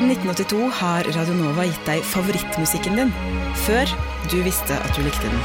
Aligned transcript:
Siden 0.00 0.12
1982 0.12 0.70
har 0.80 1.04
Radio 1.12 1.34
Nova 1.36 1.64
gitt 1.68 1.84
deg 1.84 2.00
favorittmusikken 2.08 2.94
din, 2.96 3.10
før 3.66 3.90
du 4.32 4.38
visste 4.40 4.78
at 4.80 4.96
du 4.96 5.02
likte 5.04 5.28
den. 5.28 5.36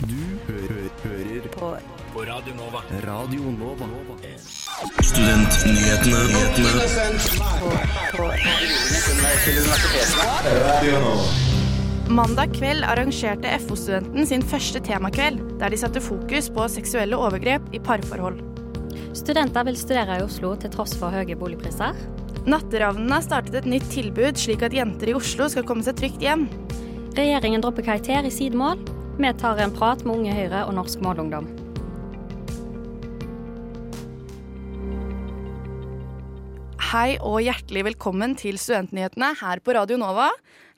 Du 0.00 0.16
hø 0.48 0.58
hø 0.72 0.88
hører 1.04 1.52
på. 1.60 1.74
Radio 2.24 2.56
Nova. 2.56 2.86
Radio 3.04 3.52
Nova. 3.60 4.03
Mandag 12.08 12.52
kveld 12.52 12.84
arrangerte 12.84 13.48
FO-studenten 13.64 14.28
sin 14.28 14.44
første 14.44 14.82
temakveld, 14.84 15.40
der 15.62 15.72
de 15.72 15.78
satte 15.80 16.02
fokus 16.04 16.50
på 16.52 16.66
seksuelle 16.68 17.16
overgrep 17.16 17.72
i 17.72 17.80
parforhold. 17.80 18.42
Studenter 19.16 19.64
vil 19.64 19.80
studere 19.80 20.20
i 20.20 20.26
Oslo 20.26 20.52
til 20.60 20.74
tross 20.76 20.92
for 21.00 21.14
høye 21.14 21.38
boligpriser. 21.40 21.96
Natteravnene 22.44 23.16
har 23.16 23.24
startet 23.24 23.62
et 23.62 23.72
nytt 23.78 23.88
tilbud, 23.94 24.36
slik 24.36 24.66
at 24.66 24.76
jenter 24.76 25.14
i 25.14 25.16
Oslo 25.16 25.48
skal 25.48 25.64
komme 25.64 25.86
seg 25.86 25.96
trygt 26.02 26.20
hjem. 26.20 26.50
Regjeringen 27.16 27.64
dropper 27.64 27.88
karakter 27.88 28.28
i 28.28 28.34
sidemål. 28.34 28.82
Vi 29.16 29.36
tar 29.40 29.64
en 29.64 29.72
prat 29.72 30.04
med 30.04 30.18
Unge 30.18 30.36
Høyre 30.36 30.66
og 30.68 30.76
Norsk 30.76 31.00
Målungdom. 31.00 31.53
Hei 36.94 37.16
og 37.26 37.40
hjertelig 37.42 37.80
velkommen 37.88 38.36
til 38.38 38.54
Studentnyhetene 38.54 39.32
her 39.40 39.58
på 39.66 39.72
Radio 39.74 39.96
Nova. 39.98 40.28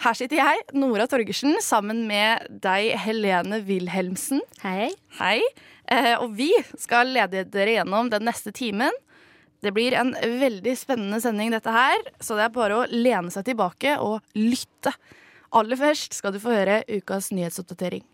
Her 0.01 0.17
sitter 0.17 0.39
jeg, 0.39 0.63
Nora 0.73 1.05
Torgersen, 1.13 1.59
sammen 1.61 2.07
med 2.09 2.47
deg, 2.65 2.95
Helene 3.03 3.59
Wilhelmsen. 3.67 4.41
Hei. 4.63 4.87
Hei. 5.19 5.43
Eh, 5.93 6.15
og 6.15 6.33
vi 6.39 6.49
skal 6.81 7.13
lede 7.13 7.45
dere 7.53 7.75
gjennom 7.75 8.09
den 8.09 8.25
neste 8.31 8.55
timen. 8.57 8.97
Det 9.61 9.75
blir 9.77 9.93
en 10.01 10.15
veldig 10.17 10.73
spennende 10.81 11.21
sending, 11.21 11.53
dette 11.53 11.77
her, 11.77 12.09
så 12.17 12.41
det 12.41 12.47
er 12.47 12.57
bare 12.57 12.81
å 12.81 12.89
lene 12.89 13.29
seg 13.35 13.51
tilbake 13.51 13.99
og 14.01 14.25
lytte. 14.41 14.97
Aller 15.53 15.77
først 15.85 16.17
skal 16.17 16.33
du 16.33 16.41
få 16.41 16.57
høre 16.57 16.81
ukas 16.97 17.29
nyhetsoppdatering. 17.29 18.09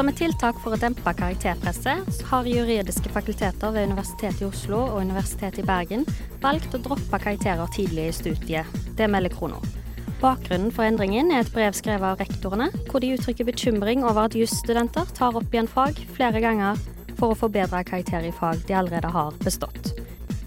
Som 0.00 0.08
et 0.08 0.16
tiltak 0.16 0.56
for 0.62 0.72
å 0.72 0.78
dempe 0.80 1.12
karakterpresset, 1.12 2.22
har 2.30 2.46
juridiske 2.48 3.10
fakulteter 3.12 3.74
ved 3.74 3.90
Universitetet 3.90 4.40
i 4.40 4.46
Oslo 4.46 4.78
og 4.86 5.02
Universitetet 5.02 5.60
i 5.60 5.64
Bergen 5.68 6.06
valgt 6.40 6.72
å 6.72 6.80
droppe 6.80 7.20
karakterer 7.20 7.68
tidlig 7.74 8.06
i 8.08 8.14
studiet. 8.16 8.78
Det 8.96 9.10
melder 9.12 9.34
Krono. 9.34 9.60
Bakgrunnen 10.22 10.72
for 10.72 10.88
endringen 10.88 11.28
er 11.28 11.44
et 11.44 11.52
brev 11.52 11.76
skrevet 11.76 12.14
av 12.14 12.24
rektorene, 12.24 12.70
hvor 12.88 13.04
de 13.04 13.12
uttrykker 13.18 13.50
bekymring 13.50 14.00
over 14.00 14.24
at 14.24 14.40
jusstudenter 14.40 15.12
tar 15.20 15.36
opp 15.36 15.52
igjen 15.52 15.68
fag 15.68 16.00
flere 16.16 16.40
ganger 16.40 16.80
for 17.18 17.34
å 17.34 17.40
forbedre 17.44 17.84
karakter 17.84 18.24
i 18.24 18.32
fag 18.40 18.64
de 18.70 18.80
allerede 18.80 19.12
har 19.12 19.36
bestått. 19.44 19.92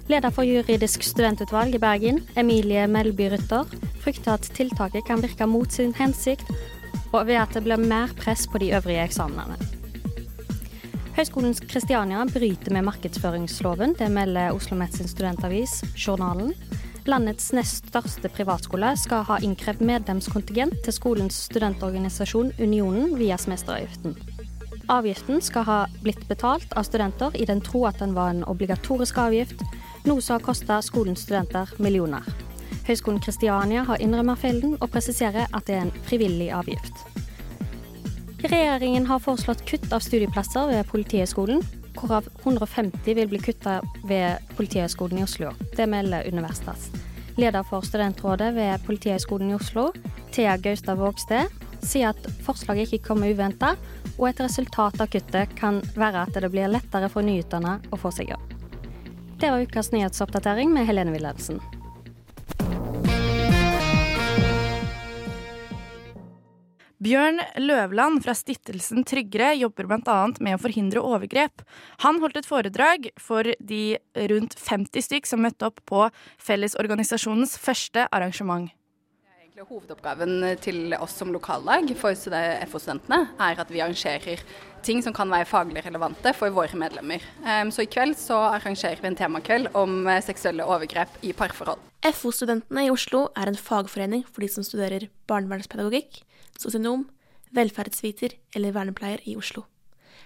Leder 0.10 0.34
for 0.34 0.50
juridisk 0.50 1.06
studentutvalg 1.06 1.78
i 1.78 1.86
Bergen, 1.86 2.24
Emilie 2.34 2.90
Melby 2.90 3.30
Rytter, 3.38 3.70
frykter 4.02 4.34
at 4.34 4.50
tiltaket 4.58 5.06
kan 5.06 5.22
virke 5.22 5.46
mot 5.46 5.70
sin 5.70 5.94
hensikt, 6.02 6.50
og 7.12 7.28
ved 7.28 7.40
at 7.42 7.54
det 7.56 7.64
blir 7.66 7.82
mer 7.82 8.14
press 8.18 8.48
på 8.50 8.62
de 8.64 8.74
øvrige 8.76 9.04
eksamenene. 9.04 9.58
Høgskolens 11.14 11.60
Kristiania 11.70 12.24
bryter 12.26 12.74
med 12.74 12.88
markedsføringsloven, 12.88 13.94
det 14.00 14.10
melder 14.12 14.56
Oslo 14.56 14.78
Met 14.78 14.96
studentavis, 14.98 15.84
Journalen. 15.94 16.56
Landets 17.06 17.52
nest 17.54 17.92
største 17.92 18.32
privatskole 18.34 18.94
skal 18.98 19.26
ha 19.28 19.38
innkrevd 19.44 19.84
medlemskontingent 19.86 20.80
til 20.86 20.96
skolens 20.96 21.38
studentorganisasjon 21.50 22.54
Unionen 22.58 23.18
via 23.20 23.38
semesteravgiften. 23.38 24.16
Avgiften 24.90 25.42
skal 25.44 25.68
ha 25.68 25.78
blitt 26.02 26.24
betalt 26.28 26.74
av 26.74 26.88
studenter 26.88 27.36
i 27.38 27.46
den 27.46 27.62
tro 27.62 27.86
at 27.86 28.00
den 28.02 28.16
var 28.18 28.32
en 28.34 28.42
obligatorisk 28.50 29.20
avgift, 29.22 29.62
noe 30.08 30.24
som 30.24 30.40
har 30.40 30.48
kosta 30.48 30.82
skolens 30.82 31.28
studenter 31.28 31.70
millioner. 31.78 32.26
Høgskolen 32.88 33.22
Kristiania 33.24 33.86
har 33.88 34.02
innrømmet 34.04 34.42
feilen 34.42 34.76
og 34.80 34.90
presiserer 34.92 35.48
at 35.52 35.68
det 35.68 35.78
er 35.78 35.86
en 35.86 35.96
frivillig 36.08 36.50
avgift. 36.52 37.06
Regjeringen 38.44 39.06
har 39.08 39.22
foreslått 39.24 39.64
kutt 39.70 39.88
av 39.96 40.04
studieplasser 40.04 40.68
ved 40.68 40.90
Politihøgskolen, 40.90 41.62
hvorav 41.96 42.28
150 42.42 43.16
vil 43.16 43.30
bli 43.32 43.40
kutta 43.40 43.78
ved 44.04 44.44
Politihøgskolen 44.58 45.22
i 45.22 45.24
Oslo. 45.24 45.54
Det 45.78 45.88
melder 45.88 46.28
Universitas. 46.28 46.90
Leder 47.40 47.64
for 47.64 47.86
studentrådet 47.88 48.52
ved 48.58 48.84
Politihøgskolen 48.86 49.54
i 49.54 49.56
Oslo, 49.56 49.94
Thea 50.36 50.58
Gaustad 50.58 51.00
Vågsted, 51.00 51.48
sier 51.84 52.12
at 52.12 52.28
forslaget 52.44 52.92
ikke 52.92 53.08
kommer 53.08 53.32
uventa, 53.32 53.78
og 54.18 54.28
et 54.30 54.44
resultat 54.44 55.00
av 55.02 55.08
kuttet 55.14 55.56
kan 55.56 55.80
være 55.96 56.26
at 56.28 56.36
det 56.36 56.52
blir 56.52 56.72
lettere 56.72 57.08
for 57.12 57.24
nyutdanna 57.24 57.78
å 57.92 58.00
få 58.00 58.12
seg 58.12 58.36
jobb. 58.36 58.52
Det 59.40 59.52
var 59.52 59.64
ukas 59.64 59.92
nyhetsoppdatering 59.96 60.72
med 60.76 60.88
Helene 60.88 61.16
Wilhelmsen. 61.16 61.64
Bjørn 67.04 67.42
Løvland 67.60 68.22
fra 68.24 68.32
stiftelsen 68.38 69.04
Tryggere 69.04 69.50
jobber 69.60 69.90
bl.a. 69.90 70.20
med 70.40 70.56
å 70.56 70.62
forhindre 70.62 71.02
overgrep. 71.04 71.64
Han 72.06 72.22
holdt 72.24 72.38
et 72.40 72.48
foredrag 72.48 73.10
for 73.20 73.50
de 73.60 73.98
rundt 74.32 74.56
50 74.56 75.04
stykk 75.10 75.28
som 75.28 75.44
møtte 75.44 75.68
opp 75.68 75.82
på 75.90 76.06
Fellesorganisasjonens 76.40 77.58
første 77.60 78.06
arrangement. 78.08 78.70
Egentlig 79.54 79.70
Hovedoppgaven 79.70 80.46
til 80.66 80.96
oss 80.98 81.14
som 81.20 81.30
lokallag 81.30 81.92
for 82.00 82.18
FO-studentene 82.18 83.20
er 83.38 83.60
at 83.62 83.70
vi 83.70 83.84
arrangerer 83.86 84.42
ting 84.82 85.04
som 85.06 85.14
kan 85.14 85.30
være 85.30 85.46
faglig 85.46 85.84
relevante 85.86 86.34
for 86.34 86.50
våre 86.56 86.74
medlemmer. 86.74 87.22
Så 87.70 87.86
i 87.86 87.92
kveld 87.94 88.18
så 88.18 88.40
arrangerer 88.48 88.98
vi 88.98 89.12
en 89.12 89.20
temakveld 89.20 89.70
om 89.78 90.10
eh, 90.10 90.24
seksuelle 90.26 90.66
overgrep 90.66 91.22
i 91.22 91.36
parforhold. 91.38 91.78
FO-studentene 92.02 92.88
i 92.88 92.90
Oslo 92.90 93.28
er 93.38 93.54
en 93.54 93.62
fagforening 93.70 94.26
for 94.26 94.42
de 94.42 94.50
som 94.50 94.66
studerer 94.66 95.12
barnevernspedagogikk, 95.30 96.24
sosionom, 96.58 97.06
velferdsviter 97.54 98.34
eller 98.58 98.74
vernepleier 98.74 99.22
i 99.30 99.38
Oslo. 99.38 99.68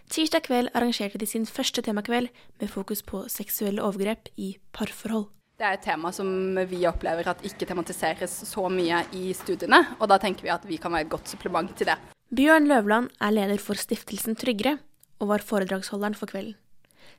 Tirsdag 0.08 0.48
kveld 0.48 0.72
arrangerte 0.72 1.20
de 1.20 1.28
sin 1.28 1.44
første 1.44 1.84
temakveld 1.84 2.32
med 2.62 2.72
fokus 2.72 3.04
på 3.04 3.28
seksuelle 3.28 3.84
overgrep 3.84 4.32
i 4.40 4.54
parforhold. 4.72 5.28
Det 5.58 5.66
er 5.66 5.74
et 5.74 5.82
tema 5.88 6.12
som 6.14 6.28
vi 6.70 6.84
opplever 6.86 7.32
at 7.32 7.40
ikke 7.48 7.66
tematiseres 7.66 8.34
så 8.46 8.68
mye 8.70 9.00
i 9.18 9.32
studiene, 9.34 9.80
og 9.98 10.06
da 10.12 10.20
tenker 10.22 10.46
vi 10.46 10.52
at 10.54 10.66
vi 10.70 10.78
kan 10.78 10.94
være 10.94 11.08
et 11.08 11.14
godt 11.16 11.32
supplement 11.32 11.72
til 11.74 11.90
det. 11.90 11.96
Bjørn 12.30 12.68
Løvland 12.70 13.08
er 13.24 13.34
leder 13.34 13.58
for 13.58 13.80
Stiftelsen 13.80 14.38
Tryggere, 14.38 14.76
og 15.18 15.32
var 15.32 15.42
foredragsholderen 15.42 16.14
for 16.20 16.30
kvelden. 16.30 16.54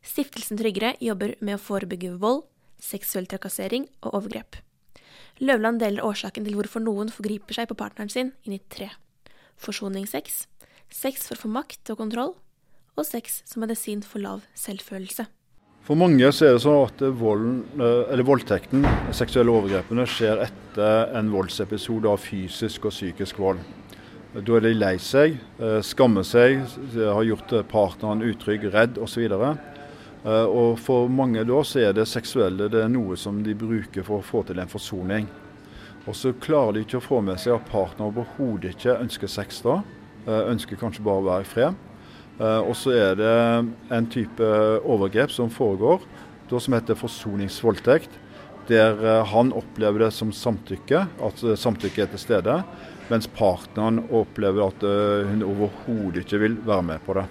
Stiftelsen 0.06 0.60
Tryggere 0.60 0.92
jobber 1.02 1.32
med 1.42 1.56
å 1.56 1.62
forebygge 1.64 2.12
vold, 2.22 2.44
seksuell 2.78 3.26
trakassering 3.26 3.88
og 4.04 4.20
overgrep. 4.20 4.60
Løvland 5.42 5.82
deler 5.82 6.06
årsaken 6.06 6.46
til 6.46 6.54
hvorfor 6.60 6.84
noen 6.84 7.10
forgriper 7.10 7.58
seg 7.58 7.66
på 7.72 7.78
partneren 7.80 8.12
sin 8.12 8.30
inn 8.46 8.54
i 8.54 8.60
tre. 8.70 8.92
Forsoningssex, 9.58 10.44
sex 10.94 11.26
for 11.26 11.34
å 11.34 11.42
få 11.42 11.50
makt 11.58 11.90
og 11.90 12.04
kontroll, 12.04 12.36
og 12.94 13.06
sex 13.06 13.42
som 13.50 13.66
medisin 13.66 14.06
for 14.06 14.22
lav 14.22 14.46
selvfølelse. 14.54 15.26
For 15.88 15.96
mange 15.96 16.28
så 16.36 16.44
er 16.44 16.50
det 16.52 16.60
sånn 16.60 16.82
at 16.84 17.00
volden, 17.16 17.62
eh, 17.80 18.10
eller 18.12 18.26
voldtekten, 18.28 18.82
seksuelle 19.16 19.48
overgrepene, 19.48 20.04
skjer 20.04 20.42
etter 20.44 21.14
en 21.16 21.30
voldsepisode 21.32 22.10
av 22.10 22.20
fysisk 22.20 22.84
og 22.84 22.92
psykisk 22.92 23.38
vold. 23.40 23.62
Da 24.34 24.58
er 24.58 24.66
de 24.66 24.74
lei 24.74 24.98
seg, 25.00 25.38
eh, 25.58 25.80
skammer 25.80 26.26
seg, 26.28 26.60
har 26.92 27.24
gjort 27.24 27.68
partneren 27.72 28.20
utrygg, 28.20 28.70
redd 28.70 28.98
osv. 28.98 29.32
Eh, 29.32 30.44
og 30.44 30.78
for 30.78 31.08
mange 31.08 31.46
da 31.46 31.64
så 31.64 31.88
er 31.88 31.94
det 31.94 32.04
seksuelle 32.04 32.68
det 32.68 32.84
er 32.84 32.92
noe 32.92 33.16
som 33.16 33.42
de 33.42 33.54
bruker 33.54 34.04
for 34.04 34.20
å 34.20 34.22
få 34.22 34.44
til 34.44 34.58
en 34.60 34.68
forsoning. 34.68 35.26
Og 36.06 36.12
så 36.12 36.34
klarer 36.38 36.74
de 36.74 36.80
ikke 36.84 37.00
å 37.00 37.08
få 37.08 37.24
med 37.24 37.40
seg 37.40 37.54
at 37.54 37.70
partner 37.72 38.12
overhodet 38.12 38.76
ikke 38.76 39.00
ønsker 39.00 39.26
sex 39.26 39.62
da. 39.62 39.82
Ønsker 40.26 40.76
kanskje 40.76 41.02
bare 41.02 41.22
å 41.22 41.24
være 41.24 41.40
i 41.40 41.44
fred. 41.44 41.74
Og 42.38 42.74
så 42.78 42.92
er 42.94 43.16
det 43.18 43.30
en 43.90 44.06
type 44.06 44.48
overgrep 44.86 45.32
som 45.34 45.50
foregår, 45.50 46.04
som 46.48 46.76
heter 46.76 46.94
forsoningsvoldtekt. 46.94 48.12
Der 48.68 49.24
han 49.26 49.50
opplever 49.56 50.04
det 50.04 50.12
som 50.14 50.30
samtykke, 50.30 51.00
at 51.26 51.42
samtykke 51.58 52.04
er 52.04 52.12
til 52.12 52.22
stede 52.22 52.60
mens 53.08 53.28
partneren 53.32 54.02
opplever 54.12 54.68
at 54.68 54.84
eh, 54.84 55.28
hun 55.30 55.44
overhodet 55.46 56.24
ikke 56.24 56.42
vil 56.42 56.58
være 56.64 56.86
med 56.90 57.04
på 57.06 57.16
det. 57.18 57.24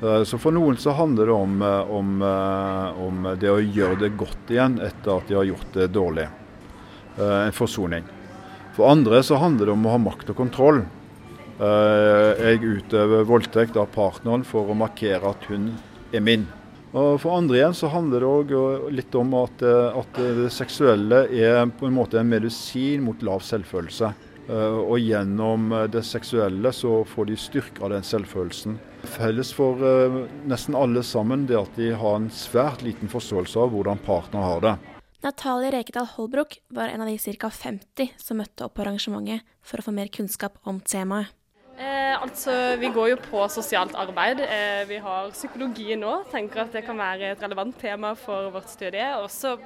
Eh, 0.00 0.22
så 0.28 0.38
For 0.38 0.54
noen 0.54 0.78
så 0.80 0.94
handler 0.98 1.30
det 1.30 1.36
om, 1.36 1.56
eh, 1.66 1.94
om, 1.98 2.12
om, 3.06 3.32
det 3.40 3.50
å 3.50 3.58
gjøre 3.58 3.98
det 4.04 4.14
godt 4.20 4.54
igjen 4.54 4.78
etter 4.84 5.16
at 5.16 5.28
de 5.28 5.38
har 5.40 5.48
gjort 5.50 5.74
det 5.76 5.90
dårlig. 5.94 6.28
En 7.20 7.52
forsoning. 7.52 8.06
For 8.76 8.88
andre 8.88 9.18
så 9.26 9.36
handler 9.42 9.68
det 9.68 9.72
om 9.74 9.82
å 9.84 9.92
ha 9.92 9.98
makt 10.00 10.30
og 10.32 10.38
kontroll. 10.38 10.78
Jeg 11.60 12.62
utøver 12.64 13.26
voldtekt 13.28 13.76
av 13.76 13.90
partneren 13.92 14.46
for 14.48 14.70
å 14.70 14.76
markere 14.78 15.34
at 15.34 15.44
hun 15.50 15.74
er 16.16 16.24
min. 16.24 16.46
Og 16.96 17.20
For 17.20 17.36
andre 17.36 17.58
igjen 17.58 17.76
så 17.76 17.90
handler 17.92 18.24
det 18.24 18.30
òg 18.30 18.88
litt 18.96 19.14
om 19.14 19.36
at, 19.42 19.62
at 19.62 20.16
det 20.16 20.48
seksuelle 20.54 21.26
er 21.28 21.60
på 21.68 21.86
en 21.86 21.98
måte 21.98 22.18
en 22.18 22.32
medisin 22.32 23.04
mot 23.04 23.20
lav 23.26 23.44
selvfølelse. 23.44 24.14
Eh, 24.50 24.78
og 24.82 24.98
gjennom 24.98 25.70
eh, 25.72 25.86
det 25.92 26.02
seksuelle 26.06 26.72
så 26.74 27.00
får 27.06 27.28
de 27.28 27.36
styrke 27.38 27.84
av 27.84 27.92
den 27.94 28.06
selvfølelsen. 28.06 28.78
Felles 29.16 29.52
for 29.54 29.82
eh, 29.86 30.22
nesten 30.50 30.78
alle 30.78 31.04
sammen 31.06 31.46
det 31.46 31.58
at 31.60 31.76
de 31.78 31.92
har 31.94 32.16
en 32.18 32.30
svært 32.34 32.82
liten 32.86 33.10
forståelse 33.12 33.60
av 33.60 33.74
hvordan 33.74 34.00
partner 34.06 34.46
har 34.46 34.64
det. 34.64 34.76
Natalie 35.20 35.70
Rekedal 35.74 36.08
Holbrook 36.16 36.58
var 36.72 36.90
en 36.90 37.04
av 37.04 37.10
de 37.10 37.36
ca. 37.36 37.50
50 37.52 38.16
som 38.18 38.40
møtte 38.40 38.66
opp 38.66 38.78
på 38.78 38.86
arrangementet 38.86 39.44
for 39.62 39.78
å 39.78 39.86
få 39.86 39.94
mer 39.94 40.10
kunnskap 40.10 40.56
om 40.64 40.80
temaet. 40.80 41.36
Eh, 41.80 42.22
altså, 42.22 42.76
Vi 42.76 42.88
går 42.88 43.08
jo 43.08 43.16
på 43.16 43.48
sosialt 43.48 43.94
arbeid. 43.96 44.40
Eh, 44.40 44.86
vi 44.88 44.98
har 45.00 45.30
psykologi 45.32 45.96
nå. 45.96 46.24
Tenker 46.28 46.66
at 46.66 46.74
det 46.76 46.82
kan 46.84 46.98
være 46.98 47.30
et 47.32 47.40
relevant 47.40 47.78
tema 47.80 48.12
for 48.14 48.50
vårt 48.52 48.68
studie. 48.68 49.06
Og 49.16 49.30
Også 49.30 49.56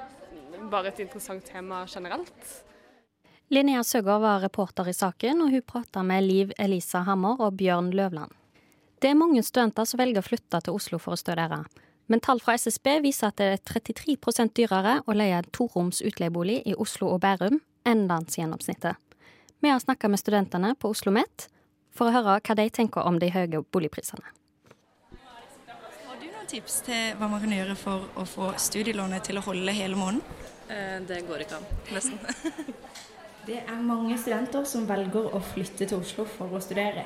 bare 0.71 0.93
et 0.93 0.99
interessant 1.03 1.43
tema 1.43 1.83
generelt. 1.87 2.61
Linnea 3.51 3.83
Søgaard 3.83 4.21
var 4.21 4.39
reporter 4.41 4.87
i 4.87 4.93
saken, 4.93 5.41
og 5.41 5.51
hun 5.51 5.61
prata 5.61 6.03
med 6.03 6.23
Liv 6.23 6.51
Elisa 6.57 7.03
Hammer 7.03 7.41
og 7.41 7.57
Bjørn 7.57 7.91
Løvland. 7.91 8.31
Det 9.01 9.09
er 9.09 9.19
mange 9.19 9.43
studenter 9.43 9.85
som 9.85 9.99
velger 9.99 10.23
å 10.23 10.25
flytte 10.25 10.61
til 10.63 10.73
Oslo 10.73 10.97
for 10.97 11.13
å 11.13 11.19
studere. 11.19 11.65
Men 12.07 12.21
tall 12.23 12.39
fra 12.39 12.55
SSB 12.55 13.01
viser 13.03 13.27
at 13.27 13.37
det 13.37 13.49
er 13.51 13.61
33% 13.81 14.55
dyrere 14.55 15.01
å 15.05 15.13
leie 15.13 15.35
en 15.35 15.51
toroms 15.51 15.99
utleiebolig 16.01 16.61
i 16.65 16.77
Oslo 16.79 17.11
og 17.11 17.19
Bærum 17.21 17.59
enn 17.85 18.07
landsgjennomsnittet. 18.07 18.95
Vi 19.59 19.69
har 19.69 19.83
snakka 19.83 20.07
med 20.07 20.21
studentene 20.21 20.73
på 20.79 20.89
Oslo 20.89 21.11
OsloMet 21.11 21.49
for 21.95 22.09
å 22.09 22.15
høre 22.15 22.39
hva 22.39 22.57
de 22.59 22.69
tenker 22.69 23.07
om 23.07 23.19
de 23.19 23.31
høye 23.31 23.61
boligprisene. 23.71 24.33
Har 25.15 26.19
du 26.21 26.27
noen 26.27 26.49
tips 26.51 26.81
til 26.87 27.15
hva 27.19 27.29
man 27.31 27.43
kan 27.43 27.55
gjøre 27.55 27.75
for 27.79 28.09
å 28.19 28.27
få 28.29 28.51
studielånet 28.61 29.29
til 29.29 29.39
å 29.39 29.45
holde 29.47 29.75
hele 29.75 29.99
måneden? 29.99 30.23
Eh, 30.69 30.99
det 31.07 31.23
går 31.27 31.45
ikke 31.45 31.61
an, 31.61 31.69
nesten. 31.93 32.19
Det 33.45 33.59
er 33.61 33.81
mange 33.81 34.15
studenter 34.17 34.63
som 34.65 34.87
velger 34.89 35.27
å 35.37 35.39
flytte 35.53 35.85
til 35.85 35.99
Oslo 36.01 36.23
for 36.25 36.49
å 36.57 36.61
studere. 36.65 37.03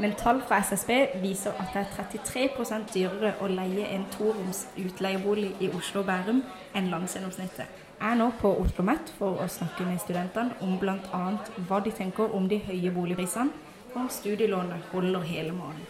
Men 0.00 0.14
tall 0.16 0.38
fra 0.48 0.62
SSB 0.64 1.18
viser 1.20 1.52
at 1.60 1.74
det 1.74 1.82
er 1.82 1.90
33% 1.98 2.94
dyrere 2.94 3.34
å 3.44 3.48
leie 3.52 3.90
en 3.92 4.06
toroms 4.14 4.62
utleiebolig 4.80 5.50
i 5.60 5.68
Oslo 5.76 6.00
og 6.00 6.08
Bærum 6.08 6.40
enn 6.72 6.88
landsgjennomsnittet. 6.88 7.82
Jeg 7.98 8.08
er 8.08 8.16
nå 8.16 8.30
på 8.40 8.54
Oslo 8.54 8.64
OsloMet 8.64 9.12
for 9.18 9.42
å 9.44 9.50
snakke 9.52 9.84
med 9.84 10.00
studentene 10.00 10.56
om 10.64 10.78
bl.a. 10.80 11.20
hva 11.68 11.82
de 11.84 11.92
tenker 11.92 12.32
om 12.34 12.48
de 12.48 12.62
høye 12.64 12.94
boligprisene, 12.96 13.52
om 13.94 14.08
studielånet 14.10 14.92
holder 14.92 15.26
hele 15.28 15.52
måneden. 15.56 15.86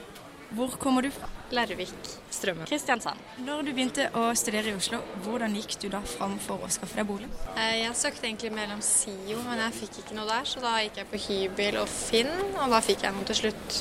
Hvor 0.52 0.69
kommer 0.76 1.02
du 1.02 1.08
fra? 1.10 1.28
Larvik. 1.50 2.08
Strømmen. 2.31 2.66
Kristiansand. 2.69 3.20
Når 3.40 3.62
du 3.64 3.70
begynte 3.72 4.08
å 4.16 4.26
studere 4.37 4.72
i 4.72 4.76
Oslo, 4.76 4.99
hvordan 5.25 5.54
gikk 5.56 5.78
du 5.81 5.87
da 5.93 6.02
fram 6.04 6.34
for 6.44 6.60
å 6.60 6.69
skaffe 6.72 6.99
deg 6.99 7.08
bolig? 7.08 7.28
Eh, 7.54 7.78
jeg 7.82 7.96
søkte 7.96 8.28
egentlig 8.28 8.52
mellom 8.52 8.82
SIO, 8.84 9.38
men 9.46 9.62
jeg 9.64 9.76
fikk 9.78 10.02
ikke 10.02 10.19
noe 10.19 10.28
der, 10.28 10.49
så 10.49 10.60
da 10.64 10.75
gikk 10.82 11.00
jeg 11.00 11.08
på 11.08 11.20
hybel 11.26 11.78
og 11.81 11.88
Finn, 11.93 12.32
og 12.58 12.75
da 12.75 12.82
fikk 12.84 13.06
jeg 13.06 13.16
noe 13.16 13.28
til 13.31 13.40
slutt. 13.40 13.78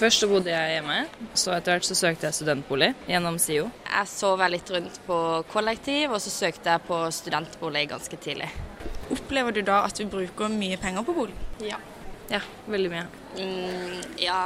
Først 0.00 0.24
så 0.24 0.30
bodde 0.30 0.50
jeg 0.50 0.74
hjemme, 0.78 0.98
så 1.36 1.54
etter 1.54 1.76
hvert 1.76 1.86
så 1.86 1.98
søkte 1.98 2.26
jeg 2.26 2.38
studentbolig 2.40 2.90
gjennom 3.10 3.38
SIO. 3.42 3.68
Jeg 3.84 4.10
så 4.10 4.32
vel 4.40 4.56
litt 4.56 4.74
rundt 4.74 4.98
på 5.06 5.20
kollektiv, 5.52 6.16
og 6.16 6.22
så 6.24 6.32
søkte 6.32 6.74
jeg 6.74 6.86
på 6.88 7.00
studentbolig 7.14 7.86
ganske 7.90 8.18
tidlig. 8.24 8.50
Opplever 9.14 9.54
du 9.54 9.62
da 9.66 9.82
at 9.86 9.98
du 9.98 10.06
bruker 10.10 10.50
mye 10.50 10.78
penger 10.80 11.06
på 11.06 11.14
bolig? 11.22 11.38
Ja. 11.62 11.78
Ja, 12.30 12.40
veldig 12.70 12.90
mye. 12.92 13.06
Mm, 13.36 14.02
ja, 14.22 14.40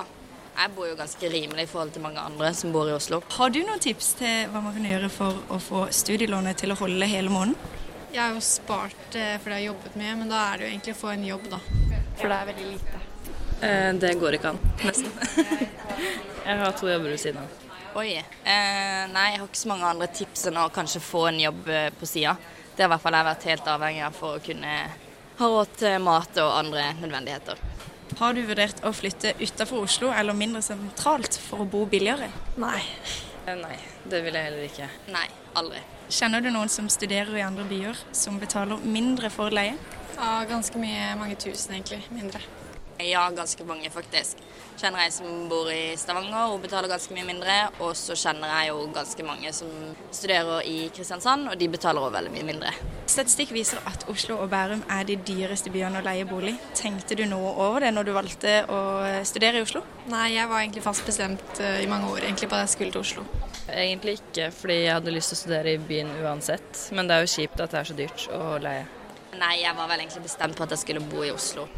jeg 0.55 0.73
bor 0.77 0.89
jo 0.89 0.97
ganske 0.97 1.29
rimelig 1.31 1.67
i 1.67 1.71
forhold 1.71 1.93
til 1.95 2.05
mange 2.05 2.23
andre 2.23 2.53
som 2.57 2.73
bor 2.73 2.89
i 2.89 2.95
Oslo. 2.97 3.21
Har 3.37 3.51
du 3.53 3.61
noen 3.65 3.83
tips 3.83 4.15
til 4.21 4.53
hva 4.53 4.63
man 4.65 4.77
kan 4.77 4.87
gjøre 4.89 5.11
for 5.13 5.41
å 5.53 5.59
få 5.61 5.87
studielånet 5.93 6.63
til 6.63 6.73
å 6.73 6.79
holde 6.79 7.09
hele 7.11 7.33
måneden? 7.33 7.81
Jeg 8.15 8.23
har 8.23 8.37
jo 8.37 8.45
spart 8.47 8.95
fordi 9.11 9.25
for 9.43 9.51
det 9.51 9.57
jeg 9.59 9.65
har 9.65 9.67
jobbet 9.73 9.99
mye, 9.99 10.15
men 10.21 10.31
da 10.31 10.45
er 10.47 10.61
det 10.61 10.67
jo 10.67 10.71
egentlig 10.71 10.95
å 10.95 11.01
få 11.01 11.11
en 11.13 11.27
jobb, 11.27 11.49
da. 11.51 11.59
For 12.21 12.31
det 12.31 12.37
er 12.39 12.49
veldig 12.53 12.67
lite. 12.71 13.03
Eh, 13.67 13.91
det 14.05 14.15
går 14.21 14.39
ikke 14.39 14.55
an, 14.55 14.61
nesten. 14.85 15.11
jeg 16.47 16.59
har 16.63 16.77
to 16.79 16.89
jobber 16.91 17.11
ved 17.11 17.21
siden 17.21 17.43
av. 17.43 17.61
Oi. 17.99 18.13
Eh, 18.19 19.03
nei, 19.11 19.27
jeg 19.33 19.41
har 19.41 19.49
ikke 19.49 19.61
så 19.65 19.71
mange 19.71 19.91
andre 19.91 20.09
tips 20.15 20.49
enn 20.51 20.61
å 20.63 20.69
kanskje 20.75 21.03
få 21.03 21.27
en 21.31 21.43
jobb 21.43 21.69
eh, 21.71 21.89
på 21.99 22.09
sida. 22.11 22.37
Det 22.75 22.83
har 22.83 22.89
i 22.89 22.95
hvert 22.95 23.05
fall 23.05 23.19
jeg 23.19 23.29
vært 23.29 23.49
helt 23.51 23.73
avhengig 23.75 24.07
av 24.07 24.17
for 24.19 24.39
å 24.39 24.43
kunne 24.43 24.79
ha 25.39 25.49
råd 25.51 25.79
til 25.81 25.97
mat 26.05 26.37
og 26.43 26.59
andre 26.59 26.91
nødvendigheter. 27.01 27.63
Har 28.19 28.35
du 28.37 28.45
vurdert 28.47 28.83
å 28.87 28.93
flytte 28.95 29.33
utenfor 29.41 29.89
Oslo 29.89 30.13
eller 30.15 30.37
mindre 30.39 30.63
sentralt 30.63 31.39
for 31.49 31.65
å 31.65 31.69
bo 31.69 31.83
billigere? 31.91 32.29
Nei. 32.63 32.83
Eh, 33.47 33.57
nei, 33.59 33.77
det 34.07 34.23
vil 34.25 34.37
jeg 34.39 34.49
heller 34.51 34.69
ikke. 34.69 34.89
Nei, 35.13 35.27
aldri. 35.59 35.83
Kjenner 36.15 36.45
du 36.45 36.51
noen 36.55 36.71
som 36.71 36.87
studerer 36.93 37.35
i 37.41 37.43
andre 37.43 37.65
byer, 37.67 38.05
som 38.15 38.39
betaler 38.39 38.85
mindre 38.85 39.33
for 39.33 39.55
leie? 39.55 39.75
Ja, 40.15 40.45
ganske 40.49 40.79
mye. 40.79 41.15
Mange 41.19 41.37
tusen, 41.41 41.75
egentlig. 41.75 42.05
Mindre. 42.15 42.41
Ja, 43.05 43.31
ganske 43.31 43.65
mange, 43.69 43.91
faktisk. 43.93 44.39
Kjenner 44.81 45.05
jeg 45.05 45.13
som 45.15 45.45
bor 45.51 45.69
i 45.71 45.93
Stavanger 46.01 46.49
hun 46.51 46.63
betaler 46.63 46.89
ganske 46.89 47.13
mye 47.15 47.27
mindre. 47.29 47.57
Og 47.85 47.93
så 47.99 48.17
kjenner 48.17 48.49
jeg 48.49 48.71
jo 48.71 48.87
ganske 48.95 49.27
mange 49.27 49.53
som 49.53 49.71
studerer 50.09 50.65
i 50.65 50.89
Kristiansand, 50.95 51.51
og 51.53 51.59
de 51.61 51.69
betaler 51.71 52.01
òg 52.01 52.15
veldig 52.15 52.33
mye 52.33 52.47
mindre. 52.49 52.73
Statistikk 53.11 53.53
viser 53.55 53.83
at 53.91 54.07
Oslo 54.11 54.39
og 54.41 54.49
Bærum 54.55 54.83
er 54.89 55.05
de 55.09 55.19
dyreste 55.21 55.73
byene 55.75 56.01
å 56.01 56.07
leie 56.07 56.25
bolig. 56.29 56.57
Tenkte 56.79 57.19
du 57.19 57.27
noe 57.29 57.53
over 57.67 57.85
det 57.85 57.93
når 57.93 58.09
du 58.09 58.15
valgte 58.17 58.57
å 58.73 58.81
studere 59.29 59.61
i 59.61 59.69
Oslo? 59.69 59.85
Nei, 60.09 60.31
jeg 60.39 60.49
var 60.49 60.65
egentlig 60.65 60.85
fast 60.87 61.05
bestemt 61.05 61.61
eh, 61.61 61.83
i 61.85 61.91
mange 61.91 62.09
år 62.11 62.25
egentlig 62.25 62.49
på 62.49 62.57
at 62.57 62.65
jeg 62.65 62.75
skulle 62.79 62.97
til 62.97 63.05
Oslo. 63.05 63.29
Egentlig 63.69 64.19
ikke, 64.19 64.51
fordi 64.53 64.81
jeg 64.83 64.97
hadde 64.97 65.13
lyst 65.13 65.33
til 65.33 65.39
å 65.39 65.45
studere 65.45 65.77
i 65.77 65.81
byen 65.93 66.13
uansett. 66.25 66.87
Men 66.97 67.09
det 67.09 67.17
er 67.17 67.25
jo 67.25 67.35
kjipt 67.37 67.61
at 67.61 67.73
det 67.73 67.83
er 67.83 67.91
så 67.91 67.99
dyrt 68.01 68.29
å 68.33 68.45
leie. 68.65 68.85
Nei, 69.35 69.57
jeg 69.63 69.75
var 69.77 69.91
vel 69.91 70.05
egentlig 70.05 70.25
bestemt 70.29 70.57
på 70.57 70.65
at 70.65 70.73
jeg 70.75 70.85
skulle 70.85 71.05
bo 71.11 71.25
i 71.27 71.33
Oslo. 71.35 71.69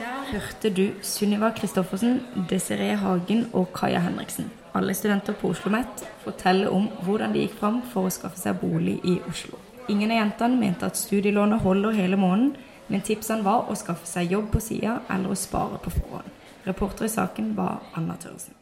Der 0.00 0.22
hørte 0.32 0.70
du 0.72 0.92
Sunniva 1.02 1.50
Kristoffersen, 1.52 2.22
Desiree 2.48 2.94
Hagen 2.96 3.42
og 3.52 3.66
Kaja 3.74 3.98
Henriksen. 4.00 4.46
Alle 4.74 4.94
studenter 4.96 5.34
på 5.36 5.50
Oslo 5.50 5.68
OsloMet 5.68 6.04
fortelle 6.22 6.70
om 6.72 6.86
hvordan 7.04 7.34
de 7.34 7.42
gikk 7.42 7.58
fram 7.58 7.82
for 7.90 8.08
å 8.08 8.12
skaffe 8.14 8.40
seg 8.40 8.56
bolig 8.62 8.94
i 9.04 9.18
Oslo. 9.28 9.60
Ingen 9.92 10.14
av 10.14 10.22
jentene 10.22 10.56
mente 10.56 10.88
at 10.88 10.96
studielånet 10.96 11.60
holder 11.66 11.98
hele 11.98 12.16
måneden, 12.16 12.54
men 12.88 13.04
tipsene 13.04 13.44
var 13.44 13.68
å 13.68 13.76
skaffe 13.76 14.08
seg 14.08 14.32
jobb 14.32 14.48
på 14.54 14.64
sida 14.70 15.02
eller 15.12 15.34
å 15.34 15.36
spare 15.36 15.82
på 15.84 15.92
forhånd. 15.98 16.32
Reporter 16.64 17.04
i 17.04 17.12
saken 17.18 17.52
var 17.60 17.84
Anna 17.92 18.16
Tørresen. 18.16 18.56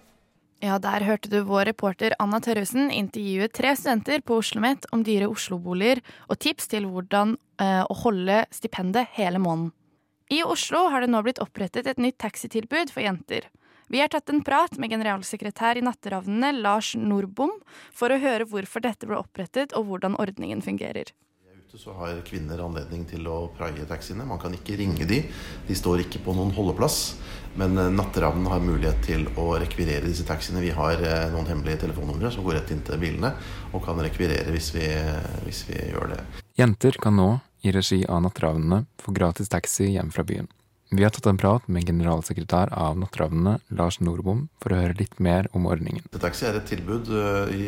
Ja, 0.59 0.83
der 0.83 1.07
hørte 1.07 1.31
du 1.31 1.45
vår 1.47 1.69
reporter 1.71 2.19
Anna 2.19 2.43
Tørresen 2.43 2.91
intervjue 2.91 3.47
tre 3.55 3.77
studenter 3.79 4.27
på 4.27 4.43
Oslo 4.43 4.59
OsloMet 4.59 4.91
om 4.91 5.07
dyre 5.07 5.31
Oslo-boliger 5.31 6.03
og 6.27 6.43
tips 6.43 6.67
til 6.75 6.91
hvordan 6.91 7.39
eh, 7.63 7.85
å 7.87 8.03
holde 8.03 8.43
stipendet 8.51 9.15
hele 9.15 9.39
måneden. 9.39 9.77
I 10.29 10.43
Oslo 10.45 10.79
har 10.93 11.01
det 11.01 11.09
nå 11.09 11.23
blitt 11.25 11.39
opprettet 11.41 11.87
et 11.89 12.01
nytt 12.03 12.19
taxitilbud 12.21 12.91
for 12.93 13.01
jenter. 13.01 13.47
Vi 13.89 14.03
har 14.03 14.11
tatt 14.13 14.29
en 14.29 14.43
prat 14.45 14.75
med 14.77 14.93
generalsekretær 14.93 15.81
i 15.81 15.85
Natteravnene, 15.87 16.51
Lars 16.61 16.93
Nordbom, 17.01 17.55
for 17.97 18.13
å 18.13 18.19
høre 18.21 18.45
hvorfor 18.51 18.85
dette 18.85 19.09
ble 19.09 19.17
opprettet 19.17 19.73
og 19.73 19.89
hvordan 19.89 20.19
ordningen 20.21 20.61
fungerer. 20.61 21.15
Så 21.79 21.95
har 21.97 22.21
kvinner 22.27 22.61
anledning 22.65 23.05
til 23.09 23.25
å 23.29 23.39
praie 23.57 23.85
taxiene. 23.89 24.25
Man 24.29 24.41
kan 24.41 24.53
ikke 24.57 24.77
ringe 24.81 25.05
de. 25.09 25.23
De 25.69 25.77
står 25.77 26.03
ikke 26.05 26.21
på 26.25 26.33
noen 26.37 26.53
holdeplass. 26.57 26.97
Men 27.61 27.77
eh, 27.79 27.91
Natteravnen 27.93 28.49
har 28.51 28.65
mulighet 28.65 29.03
til 29.05 29.29
å 29.39 29.51
rekvirere 29.61 30.09
disse 30.09 30.25
taxiene. 30.29 30.65
Vi 30.65 30.73
har 30.75 31.01
eh, 31.01 31.29
noen 31.33 31.49
hemmelige 31.49 31.85
telefonnumre 31.85 32.33
som 32.35 32.45
går 32.45 32.59
rett 32.59 32.73
inn 32.75 32.81
til 32.89 33.01
bilene, 33.01 33.35
og 33.73 33.85
kan 33.85 34.01
rekvirere 34.01 34.49
hvis 34.53 34.73
vi, 34.75 34.89
hvis 35.45 35.67
vi 35.69 35.79
gjør 35.93 36.17
det. 36.17 36.25
Jenter 36.59 36.99
kan 37.05 37.17
nå 37.21 37.29
i 37.63 37.73
regi 37.75 38.05
av 38.07 38.23
Natteravnene 38.23 38.85
får 39.03 39.19
gratis 39.21 39.51
taxi 39.53 39.93
hjem 39.95 40.13
fra 40.15 40.25
byen. 40.25 40.49
Vi 40.91 41.03
har 41.05 41.11
tatt 41.13 41.27
en 41.29 41.37
prat 41.37 41.67
med 41.69 41.85
generalsekretær 41.85 42.71
av 42.73 42.95
Natteravnene, 42.97 43.59
Lars 43.77 43.99
Nordbom, 44.01 44.47
for 44.57 44.73
å 44.73 44.79
høre 44.81 44.97
litt 44.97 45.19
mer 45.21 45.45
om 45.53 45.67
ordningen. 45.69 46.07
Taxi 46.17 46.47
er 46.49 46.57
et 46.57 46.71
tilbud 46.71 47.11
eh, 47.13 47.51
i 47.53 47.67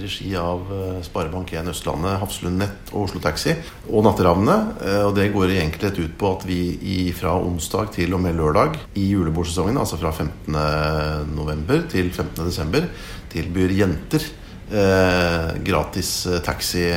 regi 0.00 0.32
av 0.34 0.64
eh, 0.74 0.96
Sparebank1 1.06 1.70
Østlandet, 1.70 2.16
Hafslund 2.18 2.58
Nett 2.58 2.90
og 2.90 3.04
Oslo 3.04 3.22
Taxi 3.22 3.54
og 3.86 4.02
Natteravnene. 4.08 4.56
Eh, 4.82 5.04
og 5.06 5.14
det 5.14 5.28
går 5.36 5.54
i 5.54 5.60
enkelhet 5.62 6.00
ut 6.02 6.16
på 6.18 6.32
at 6.34 6.48
vi 6.48 6.96
fra 7.14 7.36
onsdag 7.38 7.92
til 7.94 8.18
og 8.18 8.24
med 8.26 8.34
lørdag 8.40 8.74
i 8.98 9.06
julebordsesongen, 9.12 9.78
altså 9.78 10.00
fra 10.02 10.10
15.11. 10.10 11.86
til 11.94 12.10
15.12., 12.10 12.90
tilbyr 13.30 13.76
jenter 13.84 14.26
eh, 14.74 15.54
gratis 15.62 16.10
taxi 16.42 16.88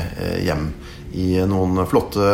hjem 0.41 0.71
i 1.13 1.33
noen 1.47 1.83
flotte, 1.89 2.25